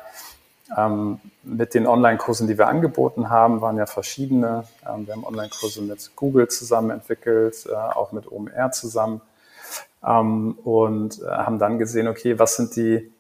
ähm, 0.76 1.21
mit 1.45 1.75
den 1.75 1.87
Online-Kursen, 1.87 2.47
die 2.47 2.59
wir 2.59 2.68
angeboten 2.68 3.30
haben, 3.30 3.61
waren 3.61 3.76
ja 3.76 3.87
verschiedene. 3.87 4.64
Ähm, 4.87 5.07
wir 5.07 5.14
haben 5.14 5.25
Online-Kurse 5.25 5.83
mit 5.83 6.11
Google 6.16 6.49
zusammen 6.49 6.90
entwickelt, 6.90 7.66
äh, 7.71 7.75
auch 7.75 8.12
mit 8.12 8.30
OMR 8.30 8.71
zusammen. 8.73 9.21
Ähm, 10.07 10.59
und 10.64 11.23
äh, 11.23 11.26
haben 11.26 11.59
dann 11.59 11.78
gesehen, 11.78 12.09
okay, 12.09 12.38
was 12.38 12.57
sind 12.57 12.76
die 12.76 13.11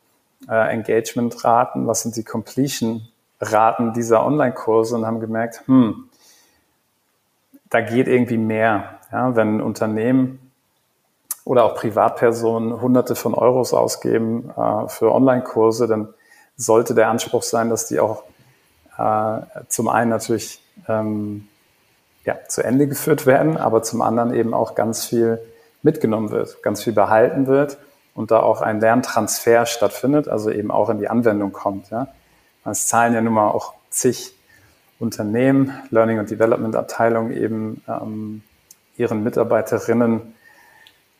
äh, 0.48 0.72
Engagement-Raten, 0.72 1.86
was 1.86 2.02
sind 2.02 2.16
die 2.16 2.24
Completion 2.24 3.08
Raten 3.40 3.92
dieser 3.92 4.24
Online-Kurse 4.24 4.96
und 4.96 5.06
haben 5.06 5.20
gemerkt, 5.20 5.62
hm, 5.66 6.07
da 7.70 7.80
geht 7.80 8.08
irgendwie 8.08 8.38
mehr. 8.38 8.98
Ja, 9.12 9.34
wenn 9.36 9.60
Unternehmen 9.60 10.52
oder 11.44 11.64
auch 11.64 11.74
Privatpersonen 11.74 12.80
Hunderte 12.80 13.14
von 13.14 13.34
Euros 13.34 13.72
ausgeben 13.72 14.50
äh, 14.50 14.88
für 14.88 15.12
Online-Kurse, 15.12 15.86
dann 15.86 16.08
sollte 16.56 16.94
der 16.94 17.08
Anspruch 17.08 17.42
sein, 17.42 17.70
dass 17.70 17.86
die 17.86 18.00
auch 18.00 18.24
äh, 18.98 19.40
zum 19.68 19.88
einen 19.88 20.10
natürlich 20.10 20.60
ähm, 20.88 21.48
ja, 22.24 22.36
zu 22.48 22.62
Ende 22.62 22.86
geführt 22.86 23.24
werden, 23.24 23.56
aber 23.56 23.82
zum 23.82 24.02
anderen 24.02 24.34
eben 24.34 24.52
auch 24.52 24.74
ganz 24.74 25.06
viel 25.06 25.38
mitgenommen 25.82 26.30
wird, 26.30 26.62
ganz 26.62 26.82
viel 26.82 26.92
behalten 26.92 27.46
wird 27.46 27.78
und 28.14 28.30
da 28.30 28.40
auch 28.40 28.60
ein 28.60 28.80
Lerntransfer 28.80 29.64
stattfindet, 29.64 30.28
also 30.28 30.50
eben 30.50 30.70
auch 30.70 30.90
in 30.90 30.98
die 30.98 31.08
Anwendung 31.08 31.52
kommt. 31.52 31.88
Ja. 31.90 32.08
Es 32.64 32.88
zahlen 32.88 33.14
ja 33.14 33.22
nun 33.22 33.32
mal 33.32 33.48
auch 33.48 33.72
zig 33.88 34.34
Unternehmen, 34.98 35.72
Learning 35.90 36.18
und 36.18 36.30
Development 36.30 36.74
Abteilungen 36.74 37.32
eben 37.32 37.82
ähm, 37.88 38.42
ihren 38.96 39.22
Mitarbeiterinnen 39.22 40.34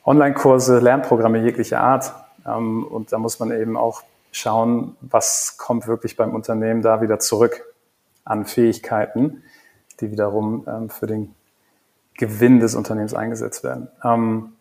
Online-Kurse, 0.05 0.79
Lernprogramme 0.79 1.39
jeglicher 1.43 1.81
Art. 1.81 2.13
Ähm, 2.47 2.85
und 2.85 3.13
da 3.13 3.19
muss 3.19 3.39
man 3.39 3.53
eben 3.53 3.77
auch 3.77 4.03
schauen, 4.33 4.97
was 5.01 5.57
kommt 5.59 5.87
wirklich 5.87 6.17
beim 6.17 6.35
Unternehmen 6.35 6.83
da 6.83 7.01
wieder 7.01 7.19
zurück 7.19 7.63
an 8.25 8.45
Fähigkeiten, 8.45 9.43
die 10.01 10.11
wiederum 10.11 10.65
ähm, 10.67 10.91
für 10.91 11.07
den 11.07 11.35
Gewinn 12.15 12.61
des 12.61 12.75
Unternehmens 12.75 13.15
eingesetzt 13.15 13.65
werden. 13.65 13.89
Ähm, 14.03 14.53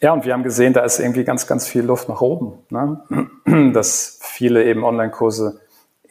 ja, 0.00 0.12
und 0.12 0.24
wir 0.24 0.32
haben 0.32 0.42
gesehen, 0.42 0.72
da 0.72 0.80
ist 0.80 0.98
irgendwie 0.98 1.24
ganz, 1.24 1.46
ganz 1.46 1.66
viel 1.66 1.82
Luft 1.82 2.08
nach 2.08 2.20
oben. 2.20 2.58
Ne? 2.68 3.72
Dass 3.72 4.18
viele 4.20 4.64
eben 4.64 4.84
Online-Kurse 4.84 5.60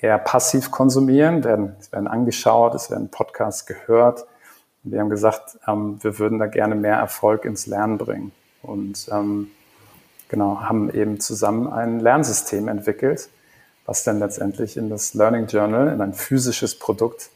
eher 0.04 0.18
passiv 0.18 0.70
konsumieren, 0.70 1.46
werden, 1.46 1.76
es 1.80 1.92
werden 1.94 2.08
angeschaut, 2.08 2.76
es 2.76 2.92
werden 2.92 3.10
Podcasts 3.10 3.66
gehört. 3.66 4.26
Wir 4.84 5.00
haben 5.00 5.10
gesagt, 5.10 5.58
ähm, 5.66 5.98
wir 6.02 6.20
würden 6.20 6.40
da 6.40 6.48
gerne 6.48 6.76
mehr 6.76 6.98
Erfolg 6.98 7.46
ins 7.46 7.68
Lernen 7.68 7.98
bringen. 7.98 8.34
Und 8.62 9.08
ähm, 9.10 9.48
genau, 10.28 10.60
haben 10.60 10.90
eben 10.94 11.22
zusammen 11.22 11.72
ein 11.72 12.02
Lernsystem 12.02 12.68
entwickelt, 12.68 13.30
was 13.86 14.04
dann 14.04 14.20
letztendlich 14.20 14.76
in 14.76 14.90
das 14.90 15.14
Learning 15.14 15.48
Journal, 15.48 15.88
in 15.88 16.02
ein 16.02 16.14
physisches 16.14 16.78
Produkt 16.78 17.30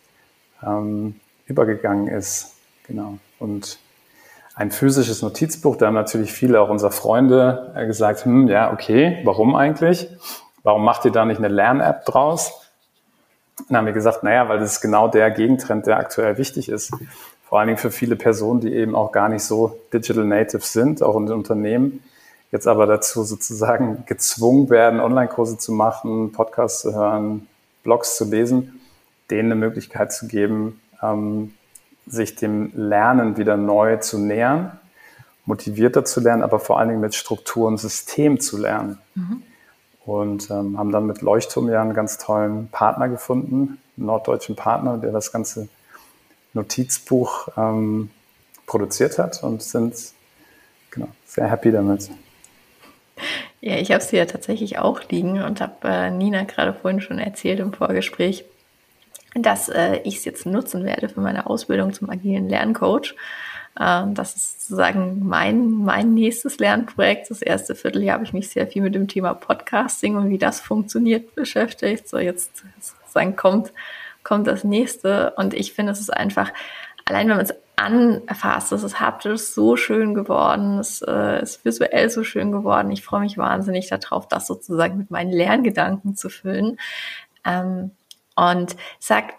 ähm, 0.61 1.15
übergegangen 1.45 2.09
ist. 2.09 2.53
Genau. 2.85 3.17
Und 3.39 3.79
ein 4.55 4.71
physisches 4.71 5.21
Notizbuch, 5.21 5.77
da 5.77 5.87
haben 5.87 5.93
natürlich 5.93 6.33
viele 6.33 6.59
auch 6.59 6.69
unserer 6.69 6.91
Freunde 6.91 7.71
äh, 7.77 7.87
gesagt, 7.87 8.25
hm, 8.25 8.49
ja, 8.49 8.73
okay, 8.73 9.21
warum 9.23 9.55
eigentlich? 9.55 10.09
Warum 10.63 10.83
macht 10.83 11.05
ihr 11.05 11.11
da 11.11 11.25
nicht 11.25 11.37
eine 11.37 11.47
Lern-App 11.47 12.05
draus? 12.05 12.61
Dann 13.67 13.77
haben 13.77 13.85
wir 13.85 13.93
gesagt, 13.93 14.23
naja, 14.23 14.47
weil 14.49 14.59
das 14.59 14.73
ist 14.73 14.81
genau 14.81 15.07
der 15.07 15.31
Gegentrend, 15.31 15.87
der 15.87 15.97
aktuell 15.97 16.37
wichtig 16.37 16.69
ist. 16.69 16.91
Vor 17.43 17.59
allen 17.59 17.67
Dingen 17.67 17.79
für 17.79 17.91
viele 17.91 18.15
Personen, 18.15 18.59
die 18.59 18.73
eben 18.73 18.95
auch 18.95 19.11
gar 19.11 19.29
nicht 19.29 19.43
so 19.43 19.79
digital 19.93 20.25
native 20.25 20.61
sind, 20.61 21.01
auch 21.01 21.15
in 21.17 21.27
den 21.27 21.35
Unternehmen, 21.35 22.03
jetzt 22.51 22.67
aber 22.67 22.85
dazu 22.85 23.23
sozusagen 23.23 24.03
gezwungen 24.05 24.69
werden, 24.69 24.99
Online-Kurse 24.99 25.57
zu 25.57 25.71
machen, 25.71 26.31
Podcasts 26.33 26.81
zu 26.81 26.93
hören, 26.93 27.47
Blogs 27.83 28.17
zu 28.17 28.25
lesen, 28.25 28.81
denen 29.29 29.51
eine 29.51 29.59
Möglichkeit 29.59 30.11
zu 30.11 30.27
geben, 30.27 30.81
ähm, 31.01 31.53
sich 32.05 32.35
dem 32.35 32.71
Lernen 32.75 33.37
wieder 33.37 33.57
neu 33.57 33.97
zu 33.97 34.17
nähern, 34.17 34.79
motivierter 35.45 36.05
zu 36.05 36.19
lernen, 36.19 36.43
aber 36.43 36.59
vor 36.59 36.79
allen 36.79 36.89
Dingen 36.89 37.01
mit 37.01 37.15
Struktur 37.15 37.67
und 37.67 37.77
System 37.77 38.39
zu 38.39 38.57
lernen. 38.57 38.97
Mhm. 39.15 39.43
Und 40.07 40.49
ähm, 40.49 40.77
haben 40.77 40.93
dann 40.93 41.05
mit 41.05 41.21
Leuchtturm 41.21 41.69
ja 41.69 41.81
einen 41.81 41.93
ganz 41.93 42.17
tollen 42.17 42.69
Partner 42.69 43.09
gefunden, 43.09 43.77
einen 43.97 44.05
norddeutschen 44.05 44.55
Partner, 44.55 44.97
der 44.97 45.11
das 45.11 45.33
ganze 45.33 45.67
Notizbuch 46.53 47.49
ähm, 47.57 48.09
produziert 48.65 49.19
hat 49.19 49.43
und 49.43 49.61
sind 49.61 49.95
genau, 50.91 51.09
sehr 51.25 51.51
happy 51.51 51.73
damit. 51.73 52.09
Ja, 53.59 53.75
ich 53.75 53.91
habe 53.91 54.01
sie 54.01 54.15
ja 54.15 54.25
tatsächlich 54.25 54.79
auch 54.79 55.01
liegen 55.09 55.43
und 55.43 55.59
habe 55.59 55.73
äh, 55.83 56.09
Nina 56.09 56.43
gerade 56.43 56.73
vorhin 56.73 57.01
schon 57.01 57.19
erzählt 57.19 57.59
im 57.59 57.73
Vorgespräch, 57.73 58.45
dass 59.35 59.67
äh, 59.67 59.97
ich 60.05 60.15
es 60.17 60.25
jetzt 60.25 60.45
nutzen 60.45 60.85
werde 60.85 61.09
für 61.09 61.19
meine 61.19 61.47
Ausbildung 61.47 61.91
zum 61.91 62.09
agilen 62.09 62.47
Lerncoach. 62.47 63.13
Äh, 63.79 64.03
das 64.13 64.35
ist 64.35 64.61
sozusagen 64.61 65.27
mein, 65.27 65.69
mein 65.83 66.13
nächstes 66.13 66.59
Lernprojekt. 66.59 67.29
Das 67.29 67.41
erste 67.41 67.75
Vierteljahr 67.75 68.15
habe 68.15 68.25
ich 68.25 68.33
mich 68.33 68.49
sehr 68.49 68.67
viel 68.67 68.81
mit 68.81 68.95
dem 68.95 69.07
Thema 69.07 69.33
Podcasting 69.33 70.15
und 70.15 70.29
wie 70.29 70.37
das 70.37 70.59
funktioniert 70.59 71.35
beschäftigt. 71.35 72.07
So 72.07 72.17
jetzt 72.17 72.63
sozusagen 72.79 73.35
kommt, 73.35 73.71
kommt 74.23 74.47
das 74.47 74.63
nächste. 74.63 75.31
Und 75.37 75.53
ich 75.53 75.73
finde, 75.73 75.91
es 75.91 75.99
ist 75.99 76.09
einfach, 76.11 76.51
allein 77.05 77.29
wenn 77.29 77.37
man 77.37 77.45
es 77.45 77.53
anfasst, 77.75 78.71
es 78.71 78.81
ist 78.81 78.99
haptisch 78.99 79.41
so 79.41 79.77
schön 79.77 80.15
geworden, 80.15 80.79
es 80.79 81.03
äh, 81.03 81.43
ist 81.43 81.63
visuell 81.63 82.09
so 82.09 82.23
schön 82.23 82.51
geworden. 82.51 82.91
Ich 82.91 83.03
freue 83.03 83.19
mich 83.19 83.37
wahnsinnig 83.37 83.87
darauf, 83.87 84.27
das 84.27 84.47
sozusagen 84.47 84.97
mit 84.97 85.11
meinen 85.11 85.31
Lerngedanken 85.31 86.15
zu 86.15 86.29
füllen. 86.29 86.79
Ähm, 87.45 87.91
und 88.35 88.75
sagt, 88.99 89.35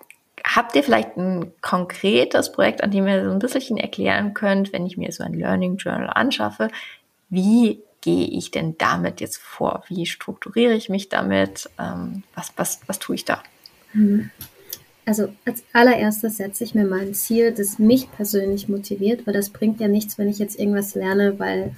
habt 0.55 0.75
ihr 0.77 0.83
vielleicht 0.83 1.17
ein 1.17 1.53
konkretes 1.61 2.53
Projekt, 2.53 2.83
an 2.83 2.91
dem 2.91 3.07
ihr 3.07 3.25
so 3.25 3.31
ein 3.31 3.39
bisschen 3.39 3.77
erklären 3.77 4.35
könnt, 4.35 4.73
wenn 4.73 4.87
ich 4.87 4.97
mir 4.97 5.13
so 5.13 5.23
ein 5.23 5.35
Learning 5.35 5.77
Journal 5.77 6.11
anschaffe, 6.11 6.69
wie 7.29 7.83
gehe 8.01 8.27
ich 8.27 8.51
denn 8.51 8.77
damit 8.79 9.21
jetzt 9.21 9.39
vor? 9.39 9.85
Wie 9.89 10.07
strukturiere 10.07 10.75
ich 10.75 10.89
mich 10.89 11.09
damit? 11.09 11.69
Ähm, 11.79 12.23
was, 12.35 12.53
was, 12.57 12.81
was 12.87 12.99
tue 12.99 13.17
ich 13.17 13.25
da? 13.25 13.43
Mhm. 13.93 14.31
Also 15.05 15.29
als 15.45 15.65
allererstes 15.73 16.37
setze 16.37 16.65
ich 16.65 16.75
mir 16.75 16.85
mal 16.85 17.01
ein 17.01 17.15
Ziel, 17.15 17.53
das 17.53 17.79
mich 17.79 18.11
persönlich 18.13 18.69
motiviert, 18.69 19.27
weil 19.27 19.35
das 19.35 19.51
bringt 19.51 19.81
ja 19.81 19.89
nichts, 19.89 20.19
wenn 20.19 20.29
ich 20.29 20.39
jetzt 20.39 20.59
irgendwas 20.59 20.95
lerne, 20.95 21.39
weil 21.39 21.75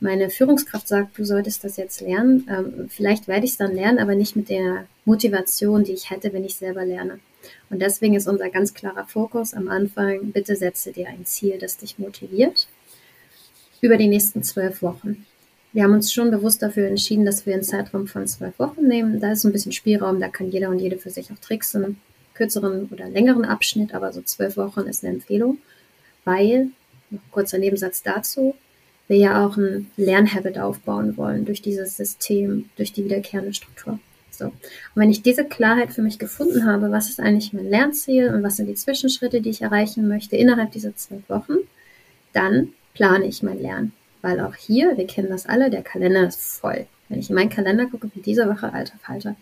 meine 0.00 0.30
Führungskraft 0.30 0.88
sagt, 0.88 1.16
du 1.16 1.24
solltest 1.24 1.62
das 1.62 1.76
jetzt 1.76 2.00
lernen. 2.00 2.48
Ähm, 2.50 2.88
vielleicht 2.88 3.28
werde 3.28 3.44
ich 3.44 3.52
es 3.52 3.56
dann 3.56 3.74
lernen, 3.74 3.98
aber 3.98 4.16
nicht 4.16 4.34
mit 4.34 4.48
der 4.48 4.86
Motivation, 5.04 5.84
die 5.84 5.92
ich 5.92 6.10
hätte, 6.10 6.32
wenn 6.32 6.44
ich 6.44 6.56
selber 6.56 6.84
lerne. 6.84 7.20
Und 7.70 7.80
deswegen 7.80 8.14
ist 8.14 8.28
unser 8.28 8.50
ganz 8.50 8.74
klarer 8.74 9.06
Fokus 9.06 9.54
am 9.54 9.68
Anfang, 9.68 10.32
bitte 10.32 10.56
setze 10.56 10.92
dir 10.92 11.08
ein 11.08 11.24
Ziel, 11.24 11.58
das 11.58 11.76
dich 11.76 11.98
motiviert 11.98 12.68
über 13.80 13.96
die 13.96 14.08
nächsten 14.08 14.42
zwölf 14.42 14.80
Wochen. 14.80 15.26
Wir 15.72 15.84
haben 15.84 15.94
uns 15.94 16.12
schon 16.12 16.30
bewusst 16.30 16.62
dafür 16.62 16.86
entschieden, 16.86 17.24
dass 17.24 17.46
wir 17.46 17.54
einen 17.54 17.62
Zeitraum 17.62 18.06
von 18.06 18.26
zwölf 18.26 18.58
Wochen 18.58 18.86
nehmen. 18.86 19.20
Da 19.20 19.32
ist 19.32 19.44
ein 19.44 19.52
bisschen 19.52 19.72
Spielraum, 19.72 20.20
da 20.20 20.28
kann 20.28 20.50
jeder 20.50 20.68
und 20.68 20.78
jede 20.78 20.98
für 20.98 21.10
sich 21.10 21.32
auch 21.32 21.38
tricksen, 21.38 21.98
kürzeren 22.34 22.88
oder 22.92 23.08
längeren 23.08 23.44
Abschnitt, 23.44 23.94
aber 23.94 24.12
so 24.12 24.22
zwölf 24.22 24.56
Wochen 24.56 24.82
ist 24.82 25.02
eine 25.02 25.14
Empfehlung, 25.14 25.58
weil, 26.24 26.68
noch 27.10 27.20
kurzer 27.30 27.58
Nebensatz 27.58 28.02
dazu, 28.02 28.54
wir 29.08 29.16
ja 29.16 29.46
auch 29.46 29.56
ein 29.56 29.90
Lernhabit 29.96 30.58
aufbauen 30.58 31.16
wollen 31.16 31.44
durch 31.44 31.62
dieses 31.62 31.96
System, 31.96 32.70
durch 32.76 32.92
die 32.92 33.04
wiederkehrende 33.04 33.52
Struktur. 33.52 33.98
So. 34.32 34.46
Und 34.46 34.54
wenn 34.94 35.10
ich 35.10 35.22
diese 35.22 35.44
Klarheit 35.44 35.92
für 35.92 36.02
mich 36.02 36.18
gefunden 36.18 36.66
habe, 36.66 36.90
was 36.90 37.10
ist 37.10 37.20
eigentlich 37.20 37.52
mein 37.52 37.68
Lernziel 37.68 38.28
und 38.28 38.42
was 38.42 38.56
sind 38.56 38.66
die 38.66 38.74
Zwischenschritte, 38.74 39.40
die 39.40 39.50
ich 39.50 39.62
erreichen 39.62 40.08
möchte 40.08 40.36
innerhalb 40.36 40.72
dieser 40.72 40.96
zwölf 40.96 41.28
Wochen, 41.28 41.58
dann 42.32 42.72
plane 42.94 43.26
ich 43.26 43.42
mein 43.42 43.60
Lernen. 43.60 43.92
Weil 44.22 44.40
auch 44.40 44.54
hier, 44.54 44.96
wir 44.96 45.06
kennen 45.06 45.30
das 45.30 45.46
alle, 45.46 45.68
der 45.68 45.82
Kalender 45.82 46.26
ist 46.26 46.58
voll. 46.60 46.86
Wenn 47.08 47.18
ich 47.18 47.28
in 47.28 47.36
meinen 47.36 47.50
Kalender 47.50 47.86
gucke, 47.86 48.10
wie 48.14 48.20
diese 48.20 48.48
Woche, 48.48 48.72
alter 48.72 48.98
Falter. 48.98 49.36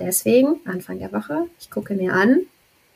Deswegen, 0.00 0.60
Anfang 0.64 0.98
der 0.98 1.12
Woche, 1.12 1.46
ich 1.60 1.70
gucke 1.70 1.94
mir 1.94 2.12
an, 2.12 2.40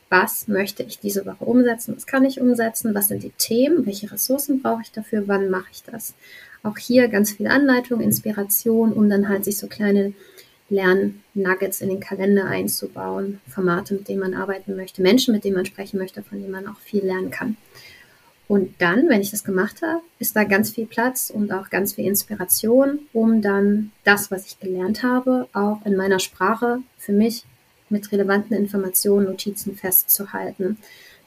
was 0.09 0.47
möchte 0.47 0.83
ich 0.83 0.99
diese 0.99 1.25
Woche 1.25 1.45
umsetzen, 1.45 1.95
was 1.95 2.07
kann 2.07 2.25
ich 2.25 2.41
umsetzen, 2.41 2.95
was 2.95 3.07
sind 3.07 3.23
die 3.23 3.31
Themen, 3.37 3.85
welche 3.85 4.11
Ressourcen 4.11 4.61
brauche 4.61 4.81
ich 4.81 4.91
dafür, 4.91 5.27
wann 5.27 5.49
mache 5.49 5.69
ich 5.71 5.83
das. 5.83 6.15
Auch 6.63 6.77
hier 6.77 7.07
ganz 7.07 7.31
viel 7.31 7.47
Anleitung, 7.47 8.01
Inspiration, 8.01 8.91
um 8.91 9.09
dann 9.09 9.29
halt 9.29 9.45
sich 9.45 9.57
so 9.57 9.67
kleine 9.67 10.13
Lernnuggets 10.69 11.81
in 11.81 11.89
den 11.89 11.99
Kalender 11.99 12.45
einzubauen, 12.45 13.41
Formate, 13.47 13.95
mit 13.95 14.07
denen 14.07 14.19
man 14.19 14.33
arbeiten 14.33 14.75
möchte, 14.75 15.01
Menschen, 15.01 15.33
mit 15.33 15.43
denen 15.43 15.55
man 15.55 15.65
sprechen 15.65 15.99
möchte, 15.99 16.23
von 16.23 16.39
denen 16.39 16.51
man 16.51 16.67
auch 16.67 16.79
viel 16.79 17.05
lernen 17.05 17.31
kann. 17.31 17.57
Und 18.47 18.81
dann, 18.81 19.09
wenn 19.09 19.21
ich 19.21 19.29
das 19.29 19.43
gemacht 19.43 19.83
habe, 19.83 20.01
ist 20.17 20.35
da 20.35 20.43
ganz 20.43 20.71
viel 20.71 20.87
Platz 20.87 21.29
und 21.29 21.51
auch 21.51 21.69
ganz 21.69 21.93
viel 21.93 22.05
Inspiration, 22.05 22.99
um 23.13 23.43
dann 23.43 23.91
das, 24.03 24.31
was 24.31 24.47
ich 24.47 24.59
gelernt 24.59 25.03
habe, 25.03 25.47
auch 25.53 25.85
in 25.85 25.95
meiner 25.95 26.17
Sprache 26.17 26.79
für 26.97 27.11
mich 27.11 27.45
mit 27.89 28.11
relevanten 28.11 28.57
Informationen, 28.57 29.27
Notizen 29.27 29.75
festzuhalten. 29.75 30.77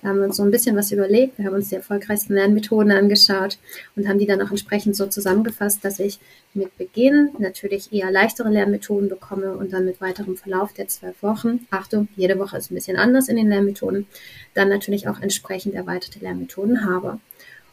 Da 0.03 0.09
haben 0.09 0.19
wir 0.19 0.25
uns 0.25 0.37
so 0.37 0.43
ein 0.43 0.51
bisschen 0.51 0.77
was 0.77 0.91
überlegt. 0.91 1.39
Wir 1.39 1.47
haben 1.47 1.55
uns 1.55 1.69
die 1.69 1.77
erfolgreichsten 1.77 2.35
Lernmethoden 2.35 2.91
angeschaut 2.91 3.59
und 3.95 4.09
haben 4.09 4.19
die 4.19 4.27
dann 4.27 4.43
auch 4.43 4.51
entsprechend 4.51 4.97
so 4.97 5.07
zusammengefasst, 5.07 5.85
dass 5.85 6.01
ich 6.01 6.19
mit 6.55 6.77
Beginn 6.77 7.31
natürlich 7.39 7.93
eher 7.93 8.11
leichtere 8.11 8.51
Lernmethoden 8.51 9.09
bekomme 9.09 9.53
und 9.53 9.73
dann 9.73 9.85
mit 9.85 10.01
weiterem 10.01 10.37
Verlauf 10.37 10.73
der 10.73 10.89
zwölf 10.89 11.23
Wochen, 11.23 11.67
Achtung, 11.71 12.09
jede 12.17 12.39
Woche 12.39 12.57
ist 12.57 12.71
ein 12.71 12.75
bisschen 12.75 12.97
anders 12.97 13.29
in 13.29 13.37
den 13.37 13.49
Lernmethoden, 13.49 14.07
dann 14.55 14.69
natürlich 14.69 15.07
auch 15.07 15.21
entsprechend 15.21 15.75
erweiterte 15.75 16.19
Lernmethoden 16.19 16.85
habe. 16.85 17.21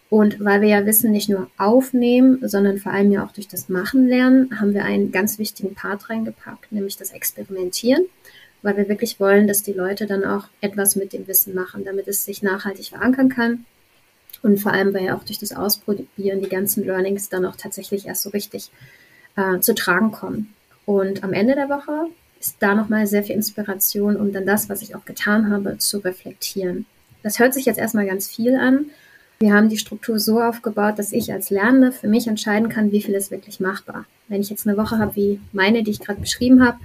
Und 0.09 0.43
weil 0.43 0.61
wir 0.61 0.69
ja 0.69 0.85
Wissen 0.85 1.11
nicht 1.11 1.29
nur 1.29 1.51
aufnehmen, 1.57 2.39
sondern 2.41 2.79
vor 2.79 2.91
allem 2.91 3.11
ja 3.11 3.23
auch 3.23 3.31
durch 3.31 3.47
das 3.47 3.69
Machen 3.69 4.07
lernen, 4.07 4.59
haben 4.59 4.73
wir 4.73 4.83
einen 4.83 5.11
ganz 5.11 5.37
wichtigen 5.37 5.75
Part 5.75 6.09
reingepackt, 6.09 6.71
nämlich 6.71 6.97
das 6.97 7.11
Experimentieren 7.11 8.05
weil 8.61 8.77
wir 8.77 8.89
wirklich 8.89 9.19
wollen, 9.19 9.47
dass 9.47 9.63
die 9.63 9.73
Leute 9.73 10.05
dann 10.05 10.25
auch 10.25 10.45
etwas 10.61 10.95
mit 10.95 11.13
dem 11.13 11.27
Wissen 11.27 11.53
machen, 11.53 11.85
damit 11.85 12.07
es 12.07 12.25
sich 12.25 12.43
nachhaltig 12.43 12.87
verankern 12.87 13.29
kann. 13.29 13.65
Und 14.41 14.59
vor 14.59 14.73
allem, 14.73 14.93
weil 14.93 15.05
ja 15.05 15.17
auch 15.17 15.23
durch 15.23 15.39
das 15.39 15.53
Ausprobieren 15.53 16.41
die 16.41 16.49
ganzen 16.49 16.85
Learnings 16.85 17.29
dann 17.29 17.45
auch 17.45 17.55
tatsächlich 17.55 18.05
erst 18.05 18.23
so 18.23 18.29
richtig 18.29 18.69
äh, 19.35 19.59
zu 19.59 19.73
tragen 19.75 20.11
kommen. 20.11 20.53
Und 20.85 21.23
am 21.23 21.33
Ende 21.33 21.55
der 21.55 21.69
Woche 21.69 22.09
ist 22.39 22.55
da 22.59 22.73
nochmal 22.73 23.05
sehr 23.05 23.23
viel 23.23 23.35
Inspiration, 23.35 24.15
um 24.15 24.31
dann 24.31 24.45
das, 24.45 24.69
was 24.69 24.81
ich 24.81 24.95
auch 24.95 25.05
getan 25.05 25.51
habe, 25.51 25.77
zu 25.77 25.99
reflektieren. 25.99 26.85
Das 27.21 27.39
hört 27.39 27.53
sich 27.53 27.65
jetzt 27.65 27.79
erstmal 27.79 28.05
ganz 28.05 28.27
viel 28.27 28.55
an. 28.55 28.85
Wir 29.41 29.53
haben 29.53 29.69
die 29.69 29.77
Struktur 29.77 30.19
so 30.19 30.41
aufgebaut, 30.41 30.99
dass 30.99 31.13
ich 31.13 31.31
als 31.31 31.49
Lernende 31.49 31.93
für 31.93 32.09
mich 32.09 32.27
entscheiden 32.27 32.67
kann, 32.67 32.91
wie 32.91 33.01
viel 33.01 33.15
ist 33.15 33.31
wirklich 33.31 33.61
machbar. 33.61 34.03
Wenn 34.27 34.41
ich 34.41 34.49
jetzt 34.49 34.67
eine 34.67 34.75
Woche 34.75 34.97
habe 34.97 35.15
wie 35.15 35.39
meine, 35.53 35.81
die 35.81 35.91
ich 35.91 36.01
gerade 36.01 36.19
beschrieben 36.19 36.61
habe, 36.61 36.77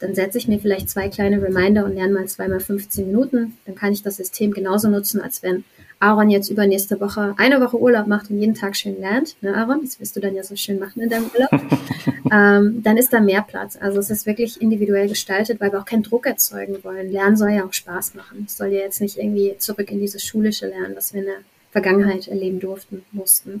dann 0.00 0.12
setze 0.12 0.38
ich 0.38 0.48
mir 0.48 0.58
vielleicht 0.58 0.90
zwei 0.90 1.08
kleine 1.08 1.40
Reminder 1.40 1.84
und 1.84 1.94
lerne 1.94 2.14
mal 2.14 2.26
zweimal 2.26 2.58
15 2.58 3.06
Minuten. 3.06 3.56
Dann 3.64 3.76
kann 3.76 3.92
ich 3.92 4.02
das 4.02 4.16
System 4.16 4.50
genauso 4.50 4.88
nutzen, 4.88 5.20
als 5.20 5.44
wenn 5.44 5.62
Aaron 6.00 6.30
jetzt 6.30 6.50
übernächste 6.50 6.98
Woche 7.00 7.36
eine 7.36 7.60
Woche 7.60 7.80
Urlaub 7.80 8.08
macht 8.08 8.28
und 8.28 8.40
jeden 8.40 8.54
Tag 8.54 8.74
schön 8.74 8.98
lernt. 8.98 9.36
Ne, 9.40 9.54
Aaron? 9.54 9.82
Das 9.82 10.00
wirst 10.00 10.16
du 10.16 10.20
dann 10.20 10.34
ja 10.34 10.42
so 10.42 10.56
schön 10.56 10.80
machen 10.80 11.00
in 11.00 11.08
deinem 11.08 11.30
Urlaub. 11.32 11.62
ähm, 12.32 12.82
dann 12.82 12.96
ist 12.96 13.12
da 13.12 13.20
mehr 13.20 13.42
Platz. 13.42 13.78
Also 13.80 14.00
es 14.00 14.10
ist 14.10 14.26
wirklich 14.26 14.60
individuell 14.60 15.08
gestaltet, 15.08 15.60
weil 15.60 15.70
wir 15.70 15.78
auch 15.78 15.86
keinen 15.86 16.02
Druck 16.02 16.26
erzeugen 16.26 16.82
wollen. 16.82 17.12
Lernen 17.12 17.36
soll 17.36 17.50
ja 17.50 17.64
auch 17.64 17.72
Spaß 17.72 18.16
machen. 18.16 18.46
Es 18.48 18.56
soll 18.56 18.68
ja 18.68 18.80
jetzt 18.80 19.00
nicht 19.00 19.16
irgendwie 19.16 19.54
zurück 19.58 19.92
in 19.92 20.00
dieses 20.00 20.24
schulische 20.24 20.66
Lernen, 20.66 20.96
was 20.96 21.14
wir 21.14 21.20
in 21.20 21.26
der 21.26 21.36
Vergangenheit 21.78 22.26
erleben 22.26 22.58
durften, 22.58 23.04
mussten. 23.12 23.60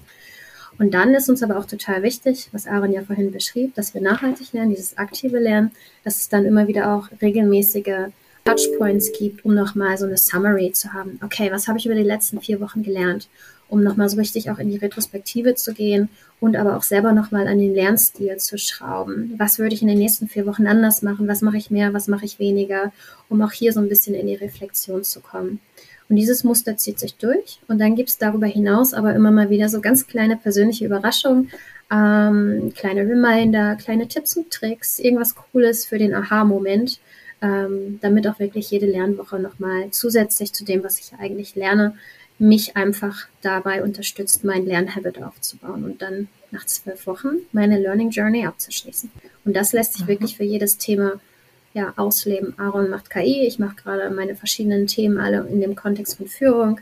Und 0.78 0.92
dann 0.94 1.14
ist 1.14 1.28
uns 1.28 1.42
aber 1.42 1.58
auch 1.58 1.66
total 1.66 2.02
wichtig, 2.02 2.48
was 2.52 2.66
Aaron 2.66 2.92
ja 2.92 3.02
vorhin 3.02 3.32
beschrieb, 3.32 3.74
dass 3.74 3.94
wir 3.94 4.00
nachhaltig 4.00 4.52
lernen, 4.52 4.70
dieses 4.70 4.98
aktive 4.98 5.38
Lernen, 5.38 5.70
dass 6.04 6.16
es 6.16 6.28
dann 6.28 6.44
immer 6.44 6.68
wieder 6.68 6.92
auch 6.92 7.08
regelmäßige 7.22 8.10
Touchpoints 8.44 9.12
gibt, 9.18 9.44
um 9.44 9.54
nochmal 9.54 9.98
so 9.98 10.06
eine 10.06 10.16
Summary 10.16 10.72
zu 10.72 10.92
haben. 10.92 11.20
Okay, 11.24 11.50
was 11.52 11.68
habe 11.68 11.78
ich 11.78 11.86
über 11.86 11.94
die 11.94 12.02
letzten 12.02 12.40
vier 12.40 12.60
Wochen 12.60 12.82
gelernt? 12.82 13.28
Um 13.68 13.82
nochmal 13.82 14.08
so 14.08 14.16
richtig 14.16 14.50
auch 14.50 14.58
in 14.58 14.70
die 14.70 14.78
Retrospektive 14.78 15.54
zu 15.54 15.74
gehen 15.74 16.08
und 16.40 16.56
aber 16.56 16.76
auch 16.76 16.82
selber 16.82 17.12
nochmal 17.12 17.46
an 17.46 17.58
den 17.58 17.74
Lernstil 17.74 18.36
zu 18.38 18.56
schrauben. 18.56 19.34
Was 19.36 19.58
würde 19.58 19.74
ich 19.74 19.82
in 19.82 19.88
den 19.88 19.98
nächsten 19.98 20.26
vier 20.26 20.46
Wochen 20.46 20.66
anders 20.66 21.02
machen? 21.02 21.28
Was 21.28 21.42
mache 21.42 21.58
ich 21.58 21.70
mehr? 21.70 21.92
Was 21.92 22.08
mache 22.08 22.24
ich 22.24 22.38
weniger? 22.38 22.92
Um 23.28 23.42
auch 23.42 23.52
hier 23.52 23.72
so 23.72 23.80
ein 23.80 23.88
bisschen 23.88 24.14
in 24.14 24.26
die 24.26 24.34
Reflexion 24.34 25.04
zu 25.04 25.20
kommen. 25.20 25.60
Und 26.08 26.16
dieses 26.16 26.42
Muster 26.44 26.76
zieht 26.76 26.98
sich 26.98 27.16
durch. 27.16 27.60
Und 27.68 27.78
dann 27.78 27.94
gibt 27.94 28.08
es 28.08 28.18
darüber 28.18 28.46
hinaus 28.46 28.94
aber 28.94 29.14
immer 29.14 29.30
mal 29.30 29.50
wieder 29.50 29.68
so 29.68 29.80
ganz 29.80 30.06
kleine 30.06 30.36
persönliche 30.36 30.86
Überraschungen, 30.86 31.50
ähm, 31.90 32.72
kleine 32.74 33.02
Reminder, 33.02 33.76
kleine 33.76 34.08
Tipps 34.08 34.36
und 34.36 34.50
Tricks, 34.50 34.98
irgendwas 34.98 35.34
Cooles 35.34 35.84
für 35.84 35.98
den 35.98 36.14
Aha-Moment, 36.14 37.00
ähm, 37.40 37.98
damit 38.00 38.26
auch 38.26 38.38
wirklich 38.38 38.70
jede 38.70 38.86
Lernwoche 38.86 39.38
nochmal 39.38 39.90
zusätzlich 39.90 40.52
zu 40.52 40.64
dem, 40.64 40.82
was 40.82 40.98
ich 40.98 41.12
eigentlich 41.18 41.54
lerne, 41.54 41.94
mich 42.38 42.76
einfach 42.76 43.26
dabei 43.42 43.82
unterstützt, 43.82 44.44
mein 44.44 44.64
Lernhabit 44.64 45.22
aufzubauen 45.22 45.84
und 45.84 46.02
dann 46.02 46.28
nach 46.50 46.64
zwölf 46.66 47.06
Wochen 47.06 47.38
meine 47.52 47.78
Learning 47.78 48.10
Journey 48.10 48.46
abzuschließen. 48.46 49.10
Und 49.44 49.56
das 49.56 49.72
lässt 49.72 49.94
sich 49.94 50.04
mhm. 50.04 50.08
wirklich 50.08 50.36
für 50.36 50.44
jedes 50.44 50.78
Thema 50.78 51.20
ja, 51.78 51.92
ausleben. 51.96 52.54
Aaron 52.58 52.90
macht 52.90 53.08
KI, 53.08 53.46
ich 53.46 53.60
mache 53.60 53.76
gerade 53.76 54.10
meine 54.10 54.34
verschiedenen 54.34 54.88
Themen 54.88 55.18
alle 55.18 55.46
in 55.48 55.60
dem 55.60 55.76
Kontext 55.76 56.16
von 56.16 56.26
Führung. 56.26 56.80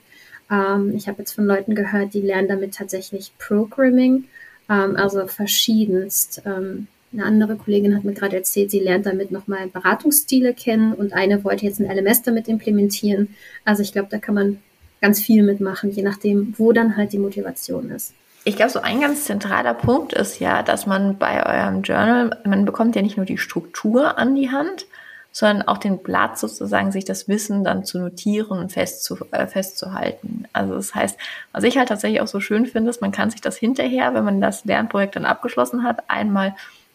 Ähm, 0.51 0.95
ich 0.97 1.07
habe 1.07 1.19
jetzt 1.19 1.33
von 1.33 1.45
Leuten 1.45 1.75
gehört, 1.75 2.15
die 2.15 2.23
lernen 2.23 2.49
damit 2.49 2.75
tatsächlich 2.75 3.33
Programming, 3.39 4.25
ähm, 4.71 4.97
also 4.97 5.27
verschiedenst. 5.27 6.43
Ähm, 6.47 6.87
eine 7.13 7.25
andere 7.25 7.57
Kollegin 7.57 7.95
hat 7.95 8.05
mir 8.05 8.15
gerade 8.15 8.37
erzählt, 8.37 8.71
sie 8.71 8.81
lernt 8.81 9.05
damit 9.05 9.31
nochmal 9.31 9.69
Beratungsstile 9.69 10.55
kennen 10.55 10.95
und 10.95 11.13
eine 11.13 11.45
wollte 11.45 11.67
jetzt 11.67 11.79
ein 11.81 11.91
LMS 11.95 12.23
damit 12.23 12.49
implementieren. 12.49 13.35
Also 13.67 13.83
ich 13.83 13.93
glaube, 13.93 14.09
da 14.11 14.19
kann 14.19 14.35
man 14.35 14.59
ganz 15.03 15.21
viel 15.21 15.43
mitmachen, 15.43 15.91
je 15.91 16.03
nachdem, 16.03 16.55
wo 16.57 16.73
dann 16.73 16.97
halt 16.97 17.13
die 17.13 17.19
Motivation 17.19 17.91
ist. 17.91 18.15
Ich 18.49 18.55
glaube, 18.55 18.71
so 18.71 18.81
ein 18.81 19.01
ganz 19.01 19.25
zentraler 19.25 19.75
Punkt 19.75 20.13
ist 20.13 20.39
ja, 20.39 20.63
dass 20.63 20.87
man 20.87 21.19
bei 21.19 21.45
eurem 21.45 21.83
Journal, 21.83 22.31
man 22.45 22.65
bekommt 22.65 22.95
ja 22.95 23.03
nicht 23.03 23.17
nur 23.17 23.27
die 23.27 23.39
Struktur 23.39 24.19
an 24.19 24.37
die 24.37 24.53
Hand, 24.53 24.87
sondern 25.33 25.67
auch 25.67 25.79
den 25.79 26.01
Platz 26.01 26.43
sozusagen, 26.43 26.93
sich 26.93 27.05
das 27.05 27.27
Wissen 27.27 27.65
dann 27.65 27.85
zu 27.85 27.99
notieren 27.99 28.61
und 28.61 28.71
festzu, 28.71 29.19
äh, 29.33 29.49
festzuhalten. 29.49 30.45
Also 30.53 30.75
das 30.77 30.95
heißt, 30.95 31.19
was 31.51 31.65
ich 31.65 31.77
halt 31.77 31.89
tatsächlich 31.89 32.21
auch 32.21 32.29
so 32.29 32.39
schön 32.39 32.67
finde, 32.67 32.91
ist, 32.91 33.01
man 33.01 33.11
kann 33.11 33.31
sich 33.31 33.41
das 33.41 33.57
hinterher, 33.57 34.15
wenn 34.15 34.25
man 34.25 34.41
das 34.41 34.65
Lernprojekt 34.65 35.17
dann 35.17 35.25
abgeschlossen 35.25 35.83
hat, 35.83 36.09
einmal 36.09 36.55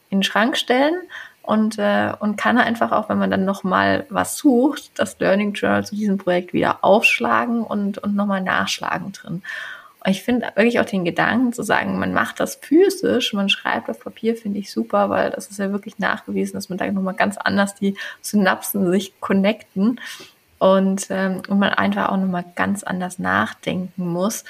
in 0.09 0.19
den 0.19 0.23
Schrank 0.23 0.55
stellen 0.55 0.95
und, 1.41 1.77
äh, 1.77 2.13
und 2.17 2.37
kann 2.37 2.59
einfach 2.59 2.93
auch, 2.93 3.09
wenn 3.09 3.17
man 3.17 3.29
dann 3.29 3.43
nochmal 3.43 4.05
was 4.07 4.37
sucht, 4.37 4.91
das 4.95 5.19
Learning 5.19 5.51
Journal 5.51 5.83
zu 5.83 5.97
diesem 5.97 6.17
Projekt 6.17 6.53
wieder 6.53 6.85
aufschlagen 6.85 7.61
und, 7.61 7.97
und 7.97 8.15
nochmal 8.15 8.41
nachschlagen 8.41 9.11
drin. 9.11 9.43
Ich 10.05 10.23
finde 10.23 10.47
wirklich 10.55 10.79
auch 10.79 10.85
den 10.85 11.05
Gedanken 11.05 11.53
zu 11.53 11.61
sagen, 11.61 11.99
man 11.99 12.13
macht 12.13 12.39
das 12.39 12.55
physisch, 12.55 13.33
man 13.33 13.49
schreibt 13.49 13.89
auf 13.89 13.99
Papier, 13.99 14.35
finde 14.35 14.59
ich 14.59 14.71
super, 14.71 15.09
weil 15.09 15.29
das 15.29 15.47
ist 15.47 15.59
ja 15.59 15.71
wirklich 15.71 15.99
nachgewiesen, 15.99 16.53
dass 16.53 16.69
man 16.69 16.79
da 16.79 16.89
nochmal 16.91 17.13
ganz 17.13 17.37
anders 17.37 17.75
die 17.75 17.95
Synapsen 18.21 18.89
sich 18.89 19.19
connecten 19.19 19.99
und, 20.57 21.07
ähm, 21.11 21.43
und 21.47 21.59
man 21.59 21.69
einfach 21.69 22.09
auch 22.09 22.17
nochmal 22.17 22.45
ganz 22.55 22.83
anders 22.83 23.19
nachdenken 23.19 24.07
muss. 24.07 24.43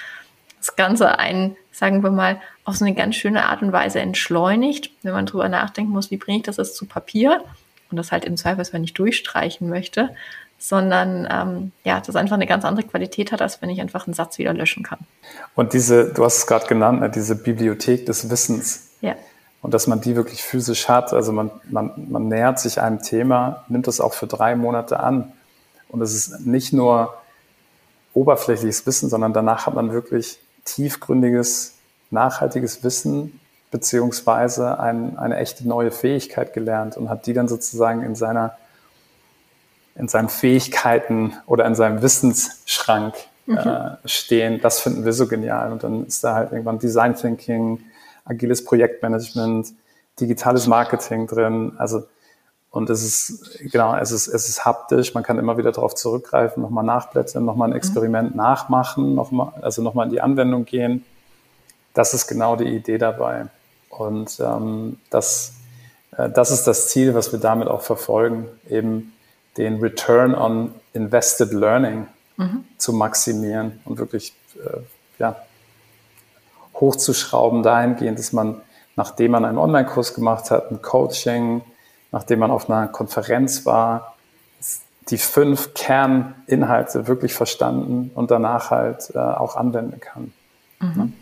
Das 0.57 0.75
Ganze 0.75 1.19
einen, 1.19 1.57
sagen 1.71 2.01
wir 2.03 2.11
mal, 2.11 2.39
auf 2.63 2.77
so 2.77 2.85
eine 2.85 2.95
ganz 2.95 3.15
schöne 3.15 3.45
Art 3.45 3.61
und 3.61 3.73
Weise 3.73 3.99
entschleunigt, 3.99 4.91
wenn 5.03 5.13
man 5.13 5.25
drüber 5.25 5.49
nachdenken 5.49 5.91
muss, 5.91 6.11
wie 6.11 6.17
bringe 6.17 6.37
ich 6.37 6.43
das 6.43 6.57
jetzt 6.57 6.75
zu 6.77 6.85
Papier 6.85 7.43
und 7.89 7.97
das 7.97 8.11
halt 8.13 8.23
im 8.23 8.37
Zweifelsfall 8.37 8.79
nicht 8.79 8.97
durchstreichen 8.97 9.67
möchte, 9.67 10.15
sondern 10.61 11.27
ähm, 11.31 11.71
ja, 11.83 11.99
das 11.99 12.15
einfach 12.15 12.35
eine 12.35 12.45
ganz 12.45 12.63
andere 12.65 12.85
Qualität 12.85 13.31
hat, 13.31 13.41
als 13.41 13.63
wenn 13.63 13.71
ich 13.71 13.81
einfach 13.81 14.05
einen 14.05 14.13
Satz 14.13 14.37
wieder 14.37 14.53
löschen 14.53 14.83
kann. 14.83 14.99
Und 15.55 15.73
diese, 15.73 16.13
du 16.13 16.23
hast 16.23 16.37
es 16.37 16.47
gerade 16.47 16.67
genannt, 16.67 17.01
ne, 17.01 17.09
diese 17.09 17.35
Bibliothek 17.35 18.05
des 18.05 18.29
Wissens. 18.29 18.91
Ja. 19.01 19.15
Und 19.63 19.73
dass 19.73 19.87
man 19.87 20.01
die 20.01 20.15
wirklich 20.15 20.43
physisch 20.43 20.87
hat. 20.87 21.13
Also 21.13 21.31
man, 21.31 21.49
man, 21.67 22.07
man 22.09 22.27
nähert 22.27 22.59
sich 22.59 22.79
einem 22.79 23.01
Thema, 23.01 23.65
nimmt 23.69 23.87
es 23.87 23.99
auch 23.99 24.13
für 24.13 24.27
drei 24.27 24.55
Monate 24.55 24.99
an. 24.99 25.33
Und 25.89 26.01
es 26.01 26.13
ist 26.13 26.45
nicht 26.45 26.73
nur 26.73 27.15
oberflächliches 28.13 28.85
Wissen, 28.85 29.09
sondern 29.09 29.33
danach 29.33 29.65
hat 29.65 29.73
man 29.73 29.91
wirklich 29.91 30.39
tiefgründiges, 30.65 31.73
nachhaltiges 32.11 32.83
Wissen 32.83 33.39
beziehungsweise 33.71 34.79
ein, 34.79 35.17
eine 35.17 35.37
echte 35.37 35.67
neue 35.67 35.89
Fähigkeit 35.89 36.53
gelernt 36.53 36.97
und 36.97 37.09
hat 37.09 37.25
die 37.25 37.33
dann 37.33 37.47
sozusagen 37.47 38.03
in 38.03 38.13
seiner 38.13 38.57
in 40.01 40.07
seinen 40.07 40.29
Fähigkeiten 40.29 41.35
oder 41.45 41.65
in 41.65 41.75
seinem 41.75 42.01
Wissensschrank 42.01 43.13
mhm. 43.45 43.57
äh, 43.57 43.97
stehen. 44.05 44.59
Das 44.59 44.79
finden 44.79 45.05
wir 45.05 45.13
so 45.13 45.27
genial. 45.27 45.71
Und 45.71 45.83
dann 45.83 46.07
ist 46.07 46.23
da 46.23 46.33
halt 46.33 46.51
irgendwann 46.51 46.79
Design 46.79 47.15
Thinking, 47.15 47.83
agiles 48.25 48.65
Projektmanagement, 48.65 49.73
digitales 50.19 50.65
Marketing 50.65 51.27
drin. 51.27 51.73
Also 51.77 52.03
und 52.71 52.89
es 52.89 53.03
ist, 53.03 53.59
genau, 53.71 53.95
es 53.95 54.11
ist, 54.11 54.27
es 54.27 54.47
ist 54.47 54.65
haptisch, 54.65 55.13
man 55.13 55.23
kann 55.23 55.37
immer 55.37 55.57
wieder 55.57 55.71
darauf 55.73 55.93
zurückgreifen, 55.93 56.63
nochmal 56.63 56.85
nachblättern, 56.85 57.45
nochmal 57.45 57.67
ein 57.67 57.71
mhm. 57.71 57.77
Experiment 57.77 58.31
mhm. 58.31 58.37
nachmachen, 58.37 59.13
nochmal, 59.13 59.51
also 59.61 59.83
nochmal 59.83 60.07
in 60.07 60.11
die 60.11 60.21
Anwendung 60.21 60.65
gehen. 60.65 61.05
Das 61.93 62.13
ist 62.13 62.27
genau 62.27 62.55
die 62.55 62.73
Idee 62.75 62.97
dabei. 62.97 63.47
Und 63.89 64.39
ähm, 64.39 64.97
das, 65.09 65.53
äh, 66.17 66.29
das 66.29 66.49
ist 66.49 66.65
das 66.65 66.87
Ziel, 66.87 67.13
was 67.13 67.31
wir 67.33 67.39
damit 67.39 67.67
auch 67.67 67.81
verfolgen, 67.81 68.47
eben 68.67 69.13
den 69.57 69.79
Return 69.79 70.33
on 70.33 70.73
Invested 70.93 71.53
Learning 71.53 72.07
mhm. 72.37 72.65
zu 72.77 72.93
maximieren 72.93 73.79
und 73.85 73.97
wirklich 73.97 74.33
äh, 74.55 74.79
ja, 75.19 75.35
hochzuschrauben 76.75 77.63
dahingehend, 77.63 78.19
dass 78.19 78.33
man, 78.33 78.61
nachdem 78.95 79.31
man 79.31 79.45
einen 79.45 79.57
Online-Kurs 79.57 80.13
gemacht 80.13 80.51
hat, 80.51 80.71
ein 80.71 80.81
Coaching, 80.81 81.61
nachdem 82.11 82.39
man 82.39 82.51
auf 82.51 82.69
einer 82.69 82.87
Konferenz 82.87 83.65
war, 83.65 84.15
die 85.09 85.17
fünf 85.17 85.73
Kerninhalte 85.73 87.07
wirklich 87.07 87.33
verstanden 87.33 88.11
und 88.13 88.31
danach 88.31 88.71
halt 88.71 89.11
äh, 89.13 89.17
auch 89.17 89.55
anwenden 89.55 89.99
kann. 89.99 90.33
Mhm. 90.79 91.13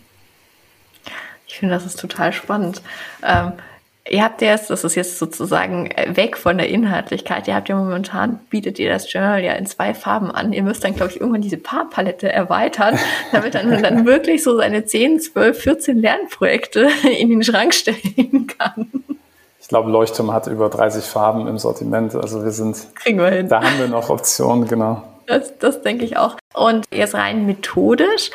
Ich 1.47 1.57
finde, 1.57 1.73
das 1.73 1.85
ist 1.85 1.99
total 1.99 2.31
spannend. 2.31 2.81
Ähm, 3.23 3.53
Ihr 4.07 4.23
habt 4.23 4.41
jetzt, 4.41 4.69
das 4.69 4.83
ist 4.83 4.95
jetzt 4.95 5.19
sozusagen 5.19 5.91
äh, 5.91 6.15
weg 6.15 6.37
von 6.37 6.57
der 6.57 6.69
Inhaltlichkeit, 6.69 7.47
ihr 7.47 7.55
habt 7.55 7.69
ja 7.69 7.75
momentan, 7.75 8.39
bietet 8.49 8.79
ihr 8.79 8.89
das 8.89 9.11
Journal 9.11 9.43
ja 9.43 9.53
in 9.53 9.65
zwei 9.67 9.93
Farben 9.93 10.31
an. 10.31 10.51
Ihr 10.51 10.63
müsst 10.63 10.83
dann, 10.83 10.95
glaube 10.95 11.11
ich, 11.11 11.19
irgendwann 11.19 11.41
diese 11.41 11.57
Farbpalette 11.57 12.31
erweitern, 12.31 12.97
damit 13.31 13.55
dann, 13.55 13.83
dann 13.83 14.05
wirklich 14.05 14.43
so 14.43 14.57
seine 14.57 14.85
10, 14.85 15.19
12, 15.19 15.59
14 15.59 15.99
Lernprojekte 15.99 16.89
in 17.19 17.29
den 17.29 17.43
Schrank 17.43 17.73
stellen 17.73 18.47
kann. 18.57 18.87
Ich 19.61 19.67
glaube, 19.67 19.91
Leuchtturm 19.91 20.33
hat 20.33 20.47
über 20.47 20.69
30 20.69 21.03
Farben 21.03 21.47
im 21.47 21.59
Sortiment. 21.59 22.15
Also 22.15 22.43
wir 22.43 22.51
sind, 22.51 22.87
Kriegen 22.95 23.19
wir 23.19 23.29
hin. 23.29 23.49
da 23.49 23.61
haben 23.61 23.77
wir 23.77 23.87
noch 23.87 24.09
Optionen, 24.09 24.67
genau. 24.67 25.03
Das, 25.27 25.55
das 25.59 25.83
denke 25.83 26.05
ich 26.05 26.17
auch. 26.17 26.37
Und 26.55 26.85
jetzt 26.91 27.13
rein 27.13 27.45
methodisch 27.45 28.31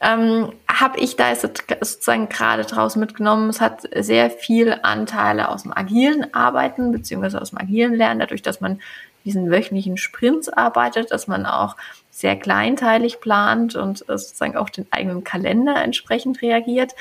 ähm, 0.00 0.52
habe 0.68 1.00
ich 1.00 1.16
da 1.16 1.34
sozusagen 1.34 2.28
gerade 2.28 2.64
draus 2.64 2.96
mitgenommen. 2.96 3.50
Es 3.50 3.60
hat 3.60 3.82
sehr 3.96 4.30
viel 4.30 4.78
Anteile 4.82 5.48
aus 5.48 5.64
dem 5.64 5.72
agilen 5.72 6.32
Arbeiten 6.34 6.92
beziehungsweise 6.92 7.40
aus 7.40 7.50
dem 7.50 7.58
agilen 7.58 7.94
Lernen, 7.94 8.20
dadurch, 8.20 8.42
dass 8.42 8.60
man 8.60 8.80
diesen 9.24 9.50
wöchentlichen 9.50 9.96
Sprints 9.96 10.48
arbeitet, 10.48 11.10
dass 11.10 11.26
man 11.26 11.46
auch 11.46 11.76
sehr 12.10 12.36
kleinteilig 12.36 13.20
plant 13.20 13.74
und 13.74 13.98
sozusagen 13.98 14.56
auch 14.56 14.70
den 14.70 14.86
eigenen 14.90 15.24
Kalender 15.24 15.82
entsprechend 15.82 16.42
reagiert. 16.42 16.94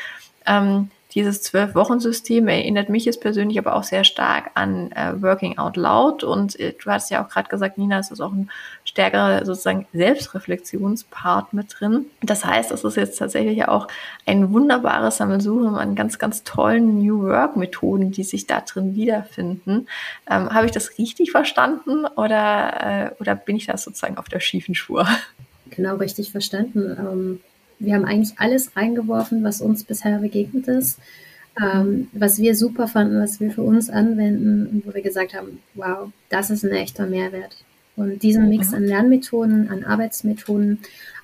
Ähm, 0.45 0.89
dieses 1.17 1.41
Zwölf-Wochen-System 1.41 2.47
erinnert 2.47 2.89
mich 2.89 3.05
jetzt 3.05 3.21
persönlich 3.21 3.57
aber 3.57 3.75
auch 3.75 3.81
sehr 3.81 4.03
stark 4.03 4.51
an 4.53 4.91
äh, 4.91 5.19
Working 5.19 5.57
Out 5.57 5.75
Loud. 5.75 6.23
Und 6.23 6.59
äh, 6.59 6.73
du 6.73 6.91
hast 6.91 7.09
ja 7.09 7.25
auch 7.25 7.29
gerade 7.29 7.49
gesagt, 7.49 7.79
Nina, 7.79 7.97
es 7.97 8.11
ist 8.11 8.21
auch 8.21 8.31
ein 8.31 8.51
stärkerer 8.85 9.43
sozusagen 9.43 9.87
Selbstreflexionspart 9.93 11.53
mit 11.53 11.75
drin. 11.79 12.05
Das 12.21 12.45
heißt, 12.45 12.71
es 12.71 12.83
ist 12.83 12.97
jetzt 12.97 13.17
tatsächlich 13.17 13.67
auch 13.67 13.87
ein 14.27 14.53
wunderbares 14.53 15.17
Sammelsurium 15.17 15.73
an 15.73 15.95
ganz, 15.95 16.19
ganz 16.19 16.43
tollen 16.43 16.99
New 16.99 17.23
Work-Methoden, 17.23 18.11
die 18.11 18.23
sich 18.23 18.45
da 18.45 18.61
drin 18.61 18.95
wiederfinden. 18.95 19.87
Ähm, 20.29 20.53
Habe 20.53 20.67
ich 20.67 20.71
das 20.71 20.99
richtig 20.99 21.31
verstanden 21.31 22.05
oder, 22.05 23.09
äh, 23.09 23.11
oder 23.19 23.33
bin 23.33 23.55
ich 23.55 23.65
da 23.65 23.75
sozusagen 23.75 24.19
auf 24.19 24.29
der 24.29 24.39
schiefen 24.39 24.75
Spur? 24.75 25.07
Genau 25.71 25.95
richtig 25.95 26.31
verstanden. 26.31 26.95
Ähm 26.99 27.39
wir 27.79 27.93
haben 27.93 28.05
eigentlich 28.05 28.39
alles 28.39 28.75
reingeworfen, 28.75 29.43
was 29.43 29.61
uns 29.61 29.83
bisher 29.83 30.19
begegnet 30.19 30.67
ist, 30.67 30.99
ähm, 31.61 32.09
was 32.13 32.39
wir 32.39 32.55
super 32.55 32.87
fanden, 32.87 33.19
was 33.21 33.39
wir 33.39 33.51
für 33.51 33.63
uns 33.63 33.89
anwenden 33.89 34.67
und 34.67 34.87
wo 34.87 34.93
wir 34.93 35.01
gesagt 35.01 35.33
haben, 35.33 35.59
wow, 35.75 36.11
das 36.29 36.49
ist 36.49 36.63
ein 36.63 36.71
echter 36.71 37.05
Mehrwert. 37.05 37.63
Und 37.95 38.21
diesen 38.21 38.47
Mix 38.49 38.73
an 38.73 38.83
Lernmethoden, 38.83 39.69
an 39.69 39.83
Arbeitsmethoden, 39.83 40.79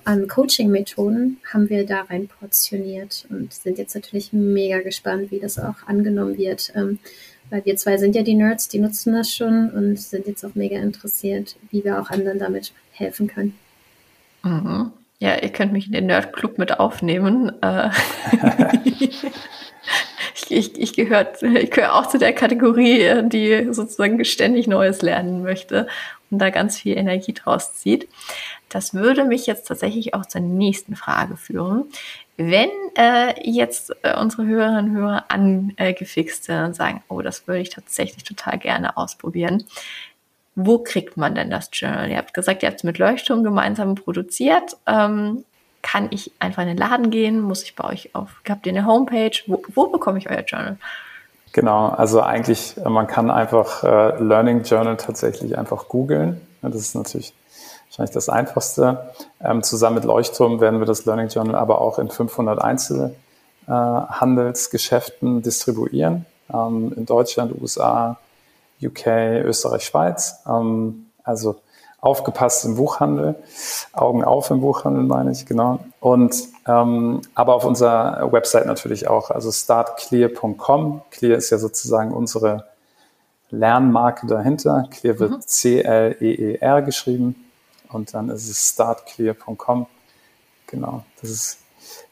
an 0.05 0.27
Coaching-Methoden 0.27 1.37
haben 1.53 1.69
wir 1.69 1.85
da 1.85 2.01
rein 2.01 2.27
portioniert 2.27 3.25
und 3.29 3.53
sind 3.53 3.77
jetzt 3.77 3.93
natürlich 3.95 4.33
mega 4.33 4.81
gespannt, 4.81 5.31
wie 5.31 5.39
das 5.39 5.59
auch 5.59 5.75
angenommen 5.85 6.37
wird. 6.37 6.73
Ähm, 6.75 6.97
weil 7.49 7.63
wir 7.65 7.75
zwei 7.75 7.97
sind 7.97 8.15
ja 8.15 8.23
die 8.23 8.33
Nerds, 8.33 8.67
die 8.67 8.79
nutzen 8.79 9.13
das 9.13 9.31
schon 9.31 9.69
und 9.69 9.99
sind 9.99 10.25
jetzt 10.25 10.43
auch 10.43 10.55
mega 10.55 10.79
interessiert, 10.79 11.55
wie 11.69 11.83
wir 11.83 12.01
auch 12.01 12.09
anderen 12.09 12.39
damit 12.39 12.73
helfen 12.91 13.27
können. 13.27 13.55
Mhm. 14.43 14.91
Ja, 15.23 15.41
ihr 15.41 15.53
könnt 15.53 15.71
mich 15.71 15.85
in 15.85 15.93
den 15.93 16.07
Nerd 16.07 16.33
Club 16.33 16.57
mit 16.57 16.81
aufnehmen. 16.81 17.53
Äh, 17.61 17.91
ich, 18.83 19.23
ich, 20.49 20.77
ich 20.77 20.93
gehöre 20.93 21.31
ich 21.41 21.71
gehör 21.71 21.95
auch 21.95 22.07
zu 22.07 22.17
der 22.17 22.33
Kategorie, 22.33 23.21
die 23.29 23.69
sozusagen 23.71 24.25
ständig 24.25 24.67
Neues 24.67 25.01
lernen 25.01 25.41
möchte 25.41 25.87
und 26.29 26.39
da 26.39 26.49
ganz 26.49 26.77
viel 26.77 26.97
Energie 26.97 27.31
draus 27.31 27.73
zieht. 27.73 28.09
Das 28.67 28.93
würde 28.93 29.23
mich 29.23 29.45
jetzt 29.45 29.65
tatsächlich 29.65 30.13
auch 30.13 30.25
zur 30.25 30.41
nächsten 30.41 30.97
Frage 30.97 31.37
führen. 31.37 31.85
Wenn 32.35 32.71
äh, 32.97 33.33
jetzt 33.49 33.95
äh, 34.01 34.19
unsere 34.19 34.45
Hörerinnen 34.45 34.89
und 34.89 34.97
Hörer 34.97 35.25
angefixt 35.29 36.43
sind 36.43 36.65
und 36.65 36.75
sagen, 36.75 37.01
oh, 37.07 37.21
das 37.21 37.47
würde 37.47 37.61
ich 37.61 37.69
tatsächlich 37.69 38.25
total 38.25 38.57
gerne 38.57 38.97
ausprobieren, 38.97 39.63
wo 40.55 40.79
kriegt 40.79 41.17
man 41.17 41.35
denn 41.35 41.49
das 41.49 41.69
Journal? 41.71 42.09
Ihr 42.09 42.17
habt 42.17 42.33
gesagt, 42.33 42.63
ihr 42.63 42.69
habt 42.69 42.79
es 42.79 42.83
mit 42.83 42.97
Leuchtturm 42.97 43.43
gemeinsam 43.43 43.95
produziert. 43.95 44.77
Ähm, 44.85 45.45
kann 45.81 46.07
ich 46.11 46.31
einfach 46.39 46.61
in 46.61 46.69
den 46.69 46.77
Laden 46.77 47.09
gehen? 47.09 47.41
Muss 47.41 47.63
ich 47.63 47.75
bei 47.75 47.89
euch 47.89 48.15
auf? 48.15 48.29
Habt 48.47 48.65
ihr 48.65 48.71
eine 48.71 48.85
Homepage? 48.85 49.37
Wo, 49.47 49.61
wo 49.73 49.87
bekomme 49.87 50.17
ich 50.17 50.29
euer 50.29 50.41
Journal? 50.41 50.77
Genau, 51.51 51.89
also 51.89 52.21
eigentlich, 52.21 52.77
äh, 52.77 52.89
man 52.89 53.07
kann 53.07 53.29
einfach 53.29 53.83
äh, 53.83 54.21
Learning 54.21 54.63
Journal 54.63 54.97
tatsächlich 54.97 55.57
einfach 55.57 55.87
googeln. 55.87 56.41
Das 56.61 56.75
ist 56.75 56.95
natürlich 56.95 57.33
wahrscheinlich 57.89 58.13
das 58.13 58.29
Einfachste. 58.29 59.11
Ähm, 59.41 59.61
zusammen 59.61 59.95
mit 59.95 60.05
Leuchtturm 60.05 60.61
werden 60.61 60.79
wir 60.79 60.87
das 60.87 61.05
Learning 61.05 61.27
Journal 61.27 61.55
aber 61.55 61.81
auch 61.81 61.99
in 61.99 62.09
500 62.09 62.59
Einzelhandelsgeschäften 62.59 65.39
äh, 65.39 65.41
distribuieren. 65.41 66.25
Ähm, 66.51 66.93
in 66.95 67.05
Deutschland, 67.05 67.53
USA, 67.61 68.17
UK, 68.85 69.07
Österreich, 69.45 69.85
Schweiz. 69.85 70.41
Ähm, 70.47 71.07
also 71.23 71.55
aufgepasst 72.03 72.65
im 72.65 72.75
Buchhandel, 72.75 73.35
Augen 73.93 74.25
auf 74.25 74.51
im 74.51 74.59
Buchhandel 74.59 75.03
meine 75.03 75.31
ich, 75.31 75.45
genau. 75.45 75.79
Und 76.01 76.35
ähm, 76.67 77.21
aber 77.33 77.55
auf 77.55 77.63
unserer 77.63 78.29
Website 78.31 78.65
natürlich 78.65 79.07
auch, 79.07 79.31
also 79.31 79.51
startclear.com. 79.51 81.01
Clear 81.11 81.37
ist 81.37 81.49
ja 81.49 81.57
sozusagen 81.57 82.11
unsere 82.11 82.65
Lernmarke 83.51 84.27
dahinter. 84.27 84.85
Clear 84.91 85.17
wird 85.19 85.31
mhm. 85.31 85.41
C-L-E-E-R 85.41 86.81
geschrieben 86.81 87.35
und 87.89 88.13
dann 88.13 88.27
ist 88.29 88.49
es 88.49 88.69
startclear.com. 88.71 89.87
Genau, 90.67 91.03
das 91.21 91.29
ist 91.29 91.59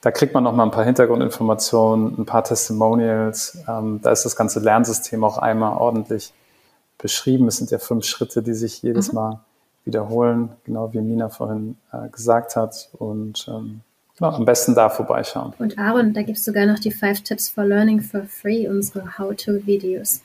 da 0.01 0.11
kriegt 0.11 0.33
man 0.33 0.43
noch 0.43 0.53
mal 0.53 0.63
ein 0.63 0.71
paar 0.71 0.83
Hintergrundinformationen, 0.83 2.17
ein 2.17 2.25
paar 2.25 2.43
Testimonials. 2.43 3.57
Ähm, 3.67 3.99
da 4.01 4.11
ist 4.11 4.25
das 4.25 4.35
ganze 4.35 4.59
Lernsystem 4.59 5.23
auch 5.23 5.37
einmal 5.37 5.77
ordentlich 5.77 6.33
beschrieben. 7.01 7.47
Es 7.47 7.57
sind 7.57 7.71
ja 7.71 7.79
fünf 7.79 8.05
Schritte, 8.05 8.41
die 8.41 8.53
sich 8.53 8.81
jedes 8.81 9.11
mhm. 9.11 9.15
Mal 9.15 9.39
wiederholen, 9.85 10.49
genau 10.63 10.93
wie 10.93 11.01
Nina 11.01 11.29
vorhin 11.29 11.77
äh, 11.91 12.09
gesagt 12.09 12.55
hat. 12.55 12.89
Und 12.97 13.47
ähm, 13.47 13.81
genau, 14.17 14.31
am 14.31 14.45
besten 14.45 14.75
da 14.75 14.89
vorbeischauen. 14.89 15.53
Und 15.59 15.77
Aaron, 15.77 16.13
da 16.13 16.21
gibt 16.21 16.37
es 16.37 16.45
sogar 16.45 16.65
noch 16.65 16.79
die 16.79 16.91
Five 16.91 17.21
Tips 17.21 17.49
for 17.49 17.65
Learning 17.65 18.01
for 18.01 18.23
Free, 18.23 18.67
unsere 18.67 19.17
How-to-Videos. 19.17 20.21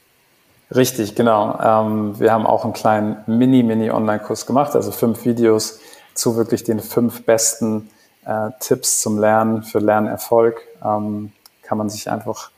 Richtig, 0.75 1.15
genau. 1.15 1.59
Ähm, 1.61 2.19
wir 2.19 2.33
haben 2.33 2.47
auch 2.47 2.65
einen 2.65 2.73
kleinen 2.73 3.17
Mini-Mini-Online-Kurs 3.27 4.47
gemacht, 4.47 4.75
also 4.75 4.91
fünf 4.91 5.25
Videos 5.25 5.79
zu 6.15 6.37
wirklich 6.37 6.65
den 6.65 6.81
fünf 6.81 7.25
besten 7.25 7.91
äh, 8.25 8.51
Tipps 8.59 9.01
zum 9.01 9.19
Lernen 9.19 9.63
für 9.63 9.79
Lernerfolg. 9.79 10.61
Ähm, 10.85 11.33
kann 11.63 11.79
man 11.79 11.89
sich 11.89 12.11
einfach 12.11 12.51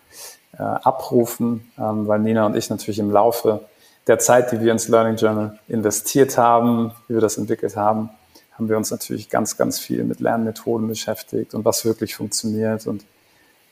äh, 0.59 0.63
abrufen, 0.63 1.71
ähm, 1.79 2.09
weil 2.09 2.21
Nina 2.21 2.47
und 2.47 2.57
ich 2.57 2.71
natürlich 2.71 2.99
im 2.99 3.11
Laufe 3.11 3.61
der 4.09 4.19
Zeit, 4.19 4.51
die 4.53 4.61
wir 4.61 4.73
ins 4.73 4.89
Learning 4.89 5.17
Journal 5.17 5.59
investiert 5.69 6.39
haben, 6.39 6.93
wie 7.07 7.15
wir 7.15 7.21
das 7.21 7.37
entwickelt 7.37 7.77
haben, 7.77 8.11
haben 8.55 8.69
wir 8.69 8.77
uns 8.77 8.91
natürlich 8.91 9.31
ganz, 9.31 9.57
ganz 9.57 9.79
viel 9.79 10.03
mit 10.03 10.21
Lernmethoden 10.21 10.89
beschäftigt 10.89 11.55
und 11.55 11.65
was 11.65 11.85
wirklich 11.85 12.17
funktioniert. 12.17 12.87
Und 12.87 13.03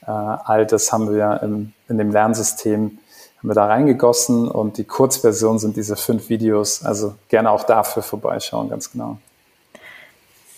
äh, 0.02 0.10
all 0.10 0.66
das 0.66 0.92
haben 0.92 1.12
wir 1.12 1.40
im, 1.42 1.72
in 1.88 1.98
dem 1.98 2.12
Lernsystem 2.12 2.98
haben 3.38 3.48
wir 3.48 3.54
da 3.54 3.66
reingegossen 3.66 4.48
und 4.48 4.78
die 4.78 4.84
Kurzversion 4.84 5.58
sind 5.58 5.76
diese 5.76 5.96
fünf 5.96 6.28
Videos. 6.28 6.84
Also 6.84 7.14
gerne 7.28 7.50
auch 7.50 7.64
dafür 7.64 8.02
vorbeischauen, 8.02 8.68
ganz 8.68 8.92
genau. 8.92 9.18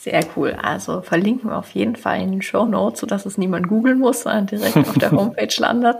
Sehr 0.00 0.24
cool. 0.36 0.56
Also 0.62 1.02
verlinken 1.02 1.50
wir 1.50 1.56
auf 1.56 1.70
jeden 1.70 1.96
Fall 1.96 2.20
in 2.20 2.30
den 2.30 2.42
Show 2.42 2.66
Notes, 2.66 3.00
sodass 3.00 3.26
es 3.26 3.36
niemand 3.36 3.68
googeln 3.68 3.98
muss, 3.98 4.22
sondern 4.22 4.46
direkt 4.46 4.76
auf 4.76 4.94
der 4.94 5.10
Homepage 5.12 5.54
landet. 5.58 5.98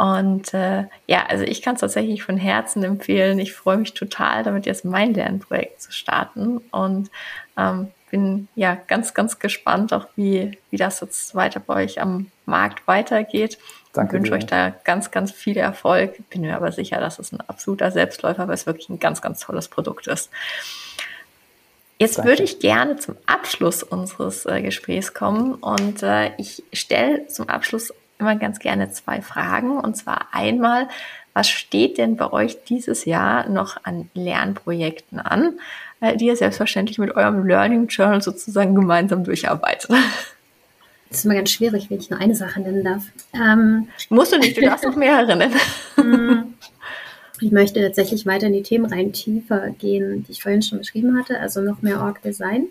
Und 0.00 0.54
äh, 0.54 0.84
ja, 1.06 1.26
also 1.28 1.44
ich 1.44 1.60
kann 1.60 1.74
es 1.74 1.82
tatsächlich 1.82 2.22
von 2.22 2.38
Herzen 2.38 2.82
empfehlen. 2.84 3.38
Ich 3.38 3.52
freue 3.52 3.76
mich 3.76 3.92
total, 3.92 4.42
damit 4.42 4.64
jetzt 4.64 4.82
mein 4.82 5.12
Lernprojekt 5.12 5.82
zu 5.82 5.92
starten 5.92 6.56
und 6.70 7.10
ähm, 7.58 7.88
bin 8.10 8.48
ja 8.54 8.78
ganz, 8.86 9.12
ganz 9.12 9.38
gespannt, 9.38 9.92
auch 9.92 10.06
wie, 10.16 10.56
wie 10.70 10.78
das 10.78 11.00
jetzt 11.00 11.34
weiter 11.34 11.60
bei 11.60 11.84
euch 11.84 12.00
am 12.00 12.30
Markt 12.46 12.88
weitergeht. 12.88 13.58
Danke. 13.92 14.16
Ich 14.16 14.22
wünsche 14.22 14.32
euch 14.32 14.46
da 14.46 14.70
ganz, 14.70 15.10
ganz 15.10 15.32
viel 15.32 15.58
Erfolg. 15.58 16.16
Bin 16.30 16.40
mir 16.40 16.56
aber 16.56 16.72
sicher, 16.72 16.98
dass 16.98 17.18
es 17.18 17.30
ein 17.32 17.40
absoluter 17.42 17.90
Selbstläufer, 17.90 18.48
weil 18.48 18.54
es 18.54 18.64
wirklich 18.64 18.88
ein 18.88 19.00
ganz, 19.00 19.20
ganz 19.20 19.40
tolles 19.40 19.68
Produkt 19.68 20.06
ist. 20.06 20.30
Jetzt 21.98 22.16
Danke. 22.16 22.30
würde 22.30 22.42
ich 22.44 22.58
gerne 22.58 22.96
zum 22.96 23.16
Abschluss 23.26 23.82
unseres 23.82 24.46
äh, 24.46 24.62
Gesprächs 24.62 25.12
kommen 25.12 25.56
und 25.56 26.02
äh, 26.02 26.30
ich 26.38 26.62
stelle 26.72 27.26
zum 27.26 27.50
Abschluss 27.50 27.92
immer 28.20 28.36
ganz 28.36 28.58
gerne 28.58 28.90
zwei 28.90 29.22
Fragen. 29.22 29.78
Und 29.78 29.96
zwar 29.96 30.28
einmal, 30.32 30.88
was 31.32 31.48
steht 31.48 31.98
denn 31.98 32.16
bei 32.16 32.32
euch 32.32 32.64
dieses 32.64 33.04
Jahr 33.04 33.48
noch 33.48 33.84
an 33.84 34.10
Lernprojekten 34.14 35.20
an, 35.20 35.58
äh, 36.00 36.16
die 36.16 36.26
ihr 36.26 36.36
selbstverständlich 36.36 36.98
mit 36.98 37.14
eurem 37.16 37.46
Learning 37.46 37.88
Journal 37.88 38.22
sozusagen 38.22 38.74
gemeinsam 38.74 39.24
durcharbeitet? 39.24 39.90
Das 41.08 41.18
ist 41.18 41.24
immer 41.24 41.34
ganz 41.34 41.50
schwierig, 41.50 41.90
wenn 41.90 41.98
ich 41.98 42.10
nur 42.10 42.20
eine 42.20 42.36
Sache 42.36 42.60
nennen 42.60 42.84
darf. 42.84 43.04
Ähm, 43.34 43.88
Musst 44.10 44.32
du 44.32 44.38
nicht, 44.38 44.56
du 44.56 44.60
darfst 44.60 44.84
noch 44.84 44.96
mehrere 44.96 45.36
nennen. 45.36 45.54
Ich 47.42 47.52
möchte 47.52 47.80
tatsächlich 47.80 48.26
weiter 48.26 48.48
in 48.48 48.52
die 48.52 48.62
Themen 48.62 48.84
rein 48.84 49.12
tiefer 49.12 49.70
gehen, 49.70 50.24
die 50.24 50.32
ich 50.32 50.42
vorhin 50.42 50.62
schon 50.62 50.78
beschrieben 50.78 51.18
hatte, 51.18 51.40
also 51.40 51.62
noch 51.62 51.80
mehr 51.80 52.00
Org 52.00 52.20
Design. 52.22 52.66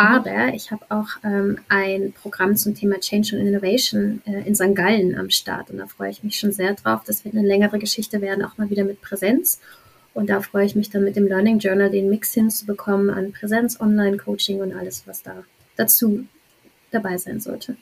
Aber 0.00 0.54
ich 0.54 0.70
habe 0.70 0.86
auch 0.88 1.08
ähm, 1.24 1.58
ein 1.68 2.14
Programm 2.22 2.56
zum 2.56 2.74
Thema 2.74 2.98
Change 3.00 3.36
and 3.36 3.46
Innovation 3.46 4.22
äh, 4.24 4.46
in 4.46 4.54
St. 4.54 4.74
Gallen 4.74 5.14
am 5.14 5.28
Start. 5.28 5.70
Und 5.70 5.76
da 5.76 5.86
freue 5.86 6.08
ich 6.08 6.22
mich 6.22 6.38
schon 6.38 6.52
sehr 6.52 6.72
drauf. 6.72 7.02
Das 7.06 7.26
wird 7.26 7.34
eine 7.34 7.46
längere 7.46 7.78
Geschichte 7.78 8.22
werden, 8.22 8.42
auch 8.42 8.56
mal 8.56 8.70
wieder 8.70 8.84
mit 8.84 9.02
Präsenz. 9.02 9.60
Und 10.14 10.30
da 10.30 10.40
freue 10.40 10.64
ich 10.64 10.74
mich 10.74 10.88
dann 10.88 11.04
mit 11.04 11.16
dem 11.16 11.28
Learning 11.28 11.58
Journal 11.58 11.90
den 11.90 12.08
Mix 12.08 12.32
hinzubekommen 12.32 13.10
an 13.10 13.32
Präsenz, 13.32 13.78
Online-Coaching 13.78 14.62
und 14.62 14.72
alles, 14.72 15.02
was 15.06 15.22
da 15.22 15.34
dazu 15.76 16.24
dabei 16.90 17.18
sein 17.18 17.40
sollte. 17.40 17.76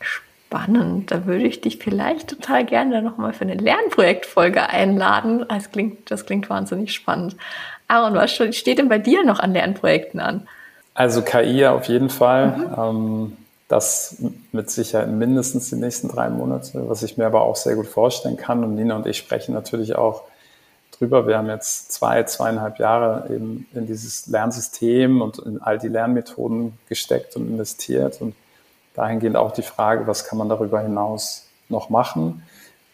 Spannend. 0.00 1.10
Da 1.10 1.26
würde 1.26 1.46
ich 1.46 1.60
dich 1.60 1.76
vielleicht 1.76 2.28
total 2.30 2.64
gerne 2.64 3.02
nochmal 3.02 3.34
für 3.34 3.42
eine 3.42 3.54
Lernprojektfolge 3.54 4.66
einladen. 4.70 5.44
Das 5.46 5.70
klingt, 5.72 6.10
das 6.10 6.24
klingt 6.24 6.48
wahnsinnig 6.48 6.94
spannend. 6.94 7.36
Aaron, 7.86 8.14
was 8.14 8.32
steht 8.32 8.78
denn 8.78 8.88
bei 8.88 8.98
dir 8.98 9.26
noch 9.26 9.40
an 9.40 9.52
Lernprojekten 9.52 10.20
an? 10.20 10.48
Also 10.98 11.22
KI 11.22 11.64
auf 11.64 11.84
jeden 11.84 12.10
Fall. 12.10 12.56
Mhm. 12.56 12.74
Ähm, 12.76 13.36
das 13.68 14.16
mit 14.50 14.68
Sicherheit 14.68 15.08
mindestens 15.08 15.70
die 15.70 15.76
nächsten 15.76 16.08
drei 16.08 16.28
Monate, 16.28 16.88
was 16.88 17.04
ich 17.04 17.16
mir 17.16 17.26
aber 17.26 17.42
auch 17.42 17.54
sehr 17.54 17.76
gut 17.76 17.86
vorstellen 17.86 18.36
kann. 18.36 18.64
Und 18.64 18.74
Nina 18.74 18.96
und 18.96 19.06
ich 19.06 19.16
sprechen 19.16 19.54
natürlich 19.54 19.94
auch 19.94 20.24
drüber. 20.98 21.28
Wir 21.28 21.38
haben 21.38 21.46
jetzt 21.46 21.92
zwei, 21.92 22.24
zweieinhalb 22.24 22.80
Jahre 22.80 23.32
eben 23.32 23.68
in 23.74 23.86
dieses 23.86 24.26
Lernsystem 24.26 25.22
und 25.22 25.38
in 25.38 25.62
all 25.62 25.78
die 25.78 25.86
Lernmethoden 25.86 26.76
gesteckt 26.88 27.36
und 27.36 27.46
investiert. 27.46 28.20
Und 28.20 28.34
dahingehend 28.94 29.36
auch 29.36 29.52
die 29.52 29.62
Frage, 29.62 30.08
was 30.08 30.24
kann 30.24 30.36
man 30.36 30.48
darüber 30.48 30.80
hinaus 30.80 31.46
noch 31.68 31.90
machen? 31.90 32.42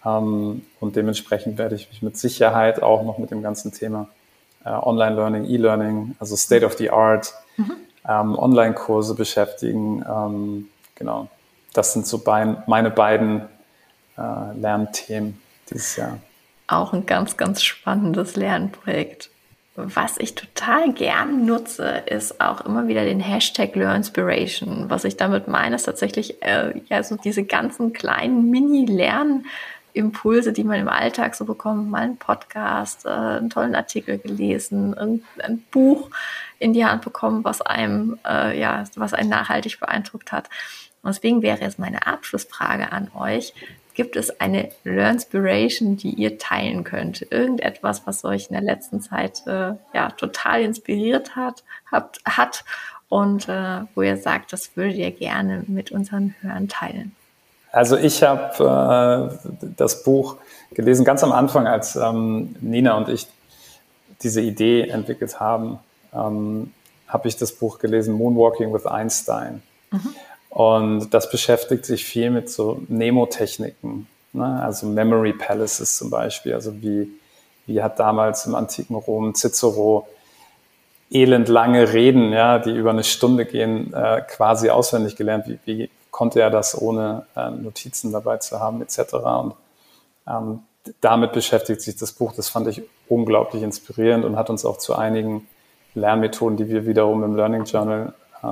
Ähm, 0.04 0.60
und 0.78 0.96
dementsprechend 0.96 1.56
werde 1.56 1.76
ich 1.76 1.88
mich 1.88 2.02
mit 2.02 2.18
Sicherheit 2.18 2.82
auch 2.82 3.02
noch 3.02 3.16
mit 3.16 3.30
dem 3.30 3.42
ganzen 3.42 3.72
Thema 3.72 4.08
äh, 4.66 4.68
Online-Learning, 4.68 5.46
E-Learning, 5.46 6.16
also 6.18 6.36
State 6.36 6.66
of 6.66 6.74
the 6.74 6.90
Art, 6.90 7.32
mhm. 7.56 7.76
Ähm, 8.08 8.38
Online-Kurse 8.38 9.14
beschäftigen. 9.14 10.04
Ähm, 10.08 10.68
genau, 10.94 11.28
das 11.72 11.92
sind 11.92 12.06
so 12.06 12.18
bein, 12.18 12.62
meine 12.66 12.90
beiden 12.90 13.42
äh, 14.16 14.58
Lernthemen 14.58 15.40
dieses 15.70 15.96
Jahr. 15.96 16.18
Auch 16.66 16.92
ein 16.92 17.06
ganz, 17.06 17.36
ganz 17.36 17.62
spannendes 17.62 18.36
Lernprojekt. 18.36 19.30
Was 19.76 20.18
ich 20.18 20.36
total 20.36 20.92
gern 20.92 21.46
nutze, 21.46 22.04
ist 22.06 22.40
auch 22.40 22.60
immer 22.64 22.86
wieder 22.86 23.04
den 23.04 23.18
Hashtag 23.18 23.74
LearnSpiration. 23.74 24.88
Was 24.88 25.04
ich 25.04 25.16
damit 25.16 25.48
meine, 25.48 25.74
ist 25.74 25.82
tatsächlich 25.82 26.40
äh, 26.42 26.80
ja 26.88 27.02
so 27.02 27.16
diese 27.16 27.44
ganzen 27.44 27.92
kleinen 27.92 28.50
Mini-Lern- 28.50 29.44
Impulse, 29.94 30.52
die 30.52 30.64
man 30.64 30.80
im 30.80 30.88
Alltag 30.88 31.34
so 31.34 31.44
bekommt, 31.44 31.88
mal 31.88 32.02
einen 32.02 32.18
Podcast, 32.18 33.06
äh, 33.06 33.08
einen 33.08 33.48
tollen 33.48 33.74
Artikel 33.74 34.18
gelesen, 34.18 34.94
ein, 35.38 35.64
Buch 35.70 36.10
in 36.58 36.74
die 36.74 36.84
Hand 36.84 37.02
bekommen, 37.02 37.44
was 37.44 37.62
einem, 37.62 38.18
äh, 38.26 38.58
ja, 38.58 38.84
was 38.96 39.14
einen 39.14 39.30
nachhaltig 39.30 39.80
beeindruckt 39.80 40.32
hat. 40.32 40.50
Und 41.02 41.14
deswegen 41.14 41.42
wäre 41.42 41.60
jetzt 41.60 41.78
meine 41.78 42.06
Abschlussfrage 42.06 42.92
an 42.92 43.10
euch. 43.14 43.54
Gibt 43.94 44.16
es 44.16 44.40
eine 44.40 44.70
Learnspiration, 44.82 45.96
die 45.96 46.10
ihr 46.10 46.38
teilen 46.38 46.82
könnt? 46.82 47.30
Irgendetwas, 47.30 48.06
was 48.06 48.24
euch 48.24 48.48
in 48.48 48.54
der 48.54 48.62
letzten 48.62 49.00
Zeit 49.00 49.46
äh, 49.46 49.74
ja 49.94 50.10
total 50.16 50.62
inspiriert 50.62 51.36
hat, 51.36 51.62
habt, 51.90 52.20
hat 52.24 52.64
und 53.08 53.48
äh, 53.48 53.82
wo 53.94 54.02
ihr 54.02 54.16
sagt, 54.16 54.52
das 54.52 54.76
würdet 54.76 54.96
ihr 54.96 55.12
gerne 55.12 55.62
mit 55.68 55.92
unseren 55.92 56.34
Hörern 56.40 56.68
teilen? 56.68 57.14
Also 57.74 57.96
ich 57.96 58.22
habe 58.22 59.32
äh, 59.50 59.66
das 59.76 60.04
Buch 60.04 60.36
gelesen 60.74 61.04
ganz 61.04 61.24
am 61.24 61.32
Anfang, 61.32 61.66
als 61.66 61.96
ähm, 61.96 62.54
Nina 62.60 62.96
und 62.96 63.08
ich 63.08 63.26
diese 64.22 64.40
Idee 64.40 64.82
entwickelt 64.82 65.40
haben, 65.40 65.80
ähm, 66.12 66.72
habe 67.08 67.26
ich 67.26 67.36
das 67.36 67.50
Buch 67.50 67.80
gelesen, 67.80 68.14
Moonwalking 68.14 68.72
with 68.72 68.86
Einstein. 68.86 69.60
Mhm. 69.90 70.14
Und 70.50 71.14
das 71.14 71.28
beschäftigt 71.28 71.84
sich 71.84 72.04
viel 72.04 72.30
mit 72.30 72.48
so 72.48 72.80
Nemotechniken, 72.86 74.06
ne? 74.32 74.62
also 74.62 74.86
Memory 74.86 75.32
Palaces 75.32 75.96
zum 75.96 76.10
Beispiel. 76.10 76.54
Also 76.54 76.80
wie, 76.80 77.08
wie 77.66 77.82
hat 77.82 77.98
damals 77.98 78.46
im 78.46 78.54
antiken 78.54 78.94
Rom 78.94 79.34
Cicero 79.34 80.06
elendlange 81.10 81.92
Reden, 81.92 82.32
ja, 82.32 82.60
die 82.60 82.70
über 82.70 82.90
eine 82.90 83.02
Stunde 83.02 83.46
gehen, 83.46 83.92
äh, 83.92 84.22
quasi 84.28 84.70
auswendig 84.70 85.16
gelernt. 85.16 85.48
Wie, 85.48 85.58
wie 85.64 85.90
konnte 86.14 86.40
er 86.40 86.48
das 86.48 86.80
ohne 86.80 87.26
äh, 87.34 87.50
Notizen 87.50 88.12
dabei 88.12 88.36
zu 88.36 88.60
haben 88.60 88.80
etc. 88.80 89.14
Und 89.14 89.54
ähm, 90.28 90.60
damit 91.00 91.32
beschäftigt 91.32 91.80
sich 91.80 91.96
das 91.96 92.12
Buch. 92.12 92.32
Das 92.36 92.48
fand 92.48 92.68
ich 92.68 92.82
unglaublich 93.08 93.64
inspirierend 93.64 94.24
und 94.24 94.36
hat 94.36 94.48
uns 94.48 94.64
auch 94.64 94.78
zu 94.78 94.94
einigen 94.94 95.48
Lernmethoden, 95.96 96.56
die 96.56 96.68
wir 96.68 96.86
wiederum 96.86 97.24
im 97.24 97.34
Learning 97.34 97.64
Journal 97.64 98.14
äh, 98.44 98.46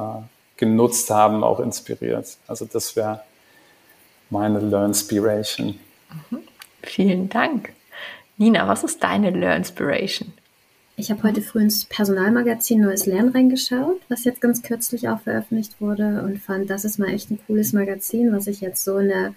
genutzt 0.56 1.08
haben, 1.10 1.44
auch 1.44 1.60
inspiriert. 1.60 2.36
Also 2.48 2.64
das 2.64 2.96
wäre 2.96 3.20
meine 4.28 4.58
Learnspiration. 4.58 5.78
Mhm. 6.30 6.38
Vielen 6.82 7.28
Dank. 7.28 7.72
Nina, 8.38 8.66
was 8.66 8.82
ist 8.82 9.04
deine 9.04 9.30
Learnspiration? 9.30 10.32
Ich 10.94 11.10
habe 11.10 11.22
heute 11.22 11.40
früh 11.40 11.60
ins 11.60 11.86
Personalmagazin 11.86 12.82
Neues 12.82 13.06
Lernen 13.06 13.30
reingeschaut, 13.30 14.00
was 14.08 14.24
jetzt 14.24 14.42
ganz 14.42 14.62
kürzlich 14.62 15.08
auch 15.08 15.20
veröffentlicht 15.20 15.80
wurde 15.80 16.22
und 16.22 16.38
fand, 16.38 16.68
das 16.68 16.84
ist 16.84 16.98
mal 16.98 17.08
echt 17.08 17.30
ein 17.30 17.40
cooles 17.46 17.72
Magazin, 17.72 18.30
was 18.30 18.46
ich 18.46 18.60
jetzt 18.60 18.84
so 18.84 18.98
in 18.98 19.08
der 19.08 19.34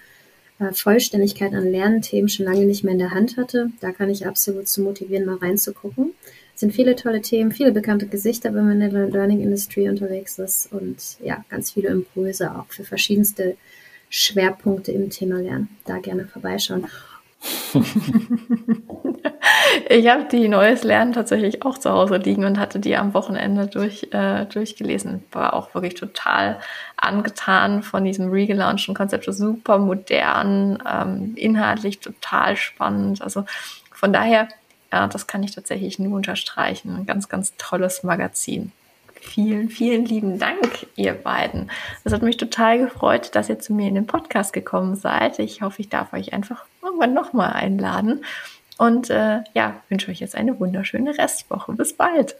äh, 0.59 0.73
Vollständigkeit 0.73 1.53
an 1.53 1.71
Lernthemen 1.71 2.27
schon 2.27 2.45
lange 2.45 2.65
nicht 2.65 2.83
mehr 2.83 2.91
in 2.91 2.99
der 2.99 3.11
Hand 3.11 3.37
hatte. 3.37 3.71
Da 3.79 3.93
kann 3.93 4.09
ich 4.09 4.27
absolut 4.27 4.67
zu 4.67 4.81
motivieren, 4.81 5.25
mal 5.25 5.37
reinzugucken. 5.37 6.13
Es 6.53 6.59
sind 6.59 6.73
viele 6.73 6.95
tolle 6.97 7.21
Themen, 7.21 7.53
viele 7.53 7.71
bekannte 7.71 8.07
Gesichter, 8.07 8.53
wenn 8.53 8.67
man 8.67 8.81
in 8.81 8.91
der 8.91 9.07
Learning 9.07 9.41
Industry 9.41 9.87
unterwegs 9.87 10.37
ist 10.37 10.71
und 10.73 11.17
ja, 11.23 11.45
ganz 11.49 11.71
viele 11.71 11.87
Impulse 11.87 12.53
auch 12.53 12.67
für 12.67 12.83
verschiedenste 12.83 13.55
Schwerpunkte 14.09 14.91
im 14.91 15.09
Thema 15.09 15.39
Lernen. 15.39 15.69
Da 15.85 15.99
gerne 15.99 16.25
vorbeischauen. 16.27 16.87
ich 19.89 20.07
habe 20.09 20.25
die 20.31 20.47
Neues 20.47 20.83
Lernen 20.83 21.13
tatsächlich 21.13 21.63
auch 21.63 21.77
zu 21.77 21.91
Hause 21.91 22.17
liegen 22.17 22.45
und 22.45 22.59
hatte 22.59 22.79
die 22.79 22.95
am 22.95 23.13
Wochenende 23.13 23.67
durch, 23.67 24.09
äh, 24.11 24.45
durchgelesen. 24.45 25.23
War 25.31 25.53
auch 25.53 25.73
wirklich 25.73 25.95
total 25.95 26.59
angetan 26.97 27.83
von 27.83 28.03
diesem 28.03 28.29
regelaunchten 28.29 28.95
Konzept. 28.95 29.25
Super 29.25 29.77
modern, 29.77 30.81
ähm, 30.89 31.33
inhaltlich 31.35 31.99
total 31.99 32.55
spannend. 32.57 33.21
Also 33.21 33.45
von 33.91 34.13
daher, 34.13 34.47
ja, 34.91 35.07
das 35.07 35.27
kann 35.27 35.43
ich 35.43 35.55
tatsächlich 35.55 35.99
nur 35.99 36.15
unterstreichen. 36.15 36.95
Ein 36.95 37.05
ganz, 37.05 37.29
ganz 37.29 37.53
tolles 37.57 38.03
Magazin. 38.03 38.71
Vielen, 39.21 39.69
vielen 39.69 40.05
lieben 40.05 40.37
Dank, 40.37 40.85
ihr 40.95 41.13
beiden. 41.13 41.71
Es 42.03 42.13
hat 42.13 42.21
mich 42.21 42.37
total 42.37 42.77
gefreut, 42.77 43.31
dass 43.33 43.49
ihr 43.49 43.57
zu 43.57 43.73
mir 43.73 43.87
in 43.87 43.95
den 43.95 44.05
Podcast 44.05 44.53
gekommen 44.53 44.95
seid. 44.95 45.39
Ich 45.39 45.61
hoffe, 45.61 45.81
ich 45.81 45.89
darf 45.89 46.13
euch 46.13 46.31
einfach 46.31 46.65
irgendwann 46.83 47.13
nochmal 47.13 47.53
einladen. 47.53 48.23
Und 48.77 49.09
äh, 49.09 49.41
ja, 49.53 49.81
wünsche 49.89 50.11
euch 50.11 50.19
jetzt 50.19 50.35
eine 50.35 50.59
wunderschöne 50.59 51.17
Restwoche. 51.17 51.73
Bis 51.73 51.93
bald. 51.93 52.35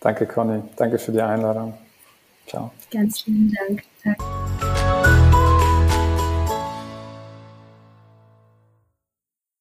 Danke, 0.00 0.26
Conny. 0.26 0.62
Danke 0.76 0.98
für 0.98 1.12
die 1.12 1.22
Einladung. 1.22 1.74
Ciao. 2.46 2.72
Ganz 2.90 3.20
vielen 3.20 3.54
Dank. 3.66 3.82
Danke. 4.04 4.97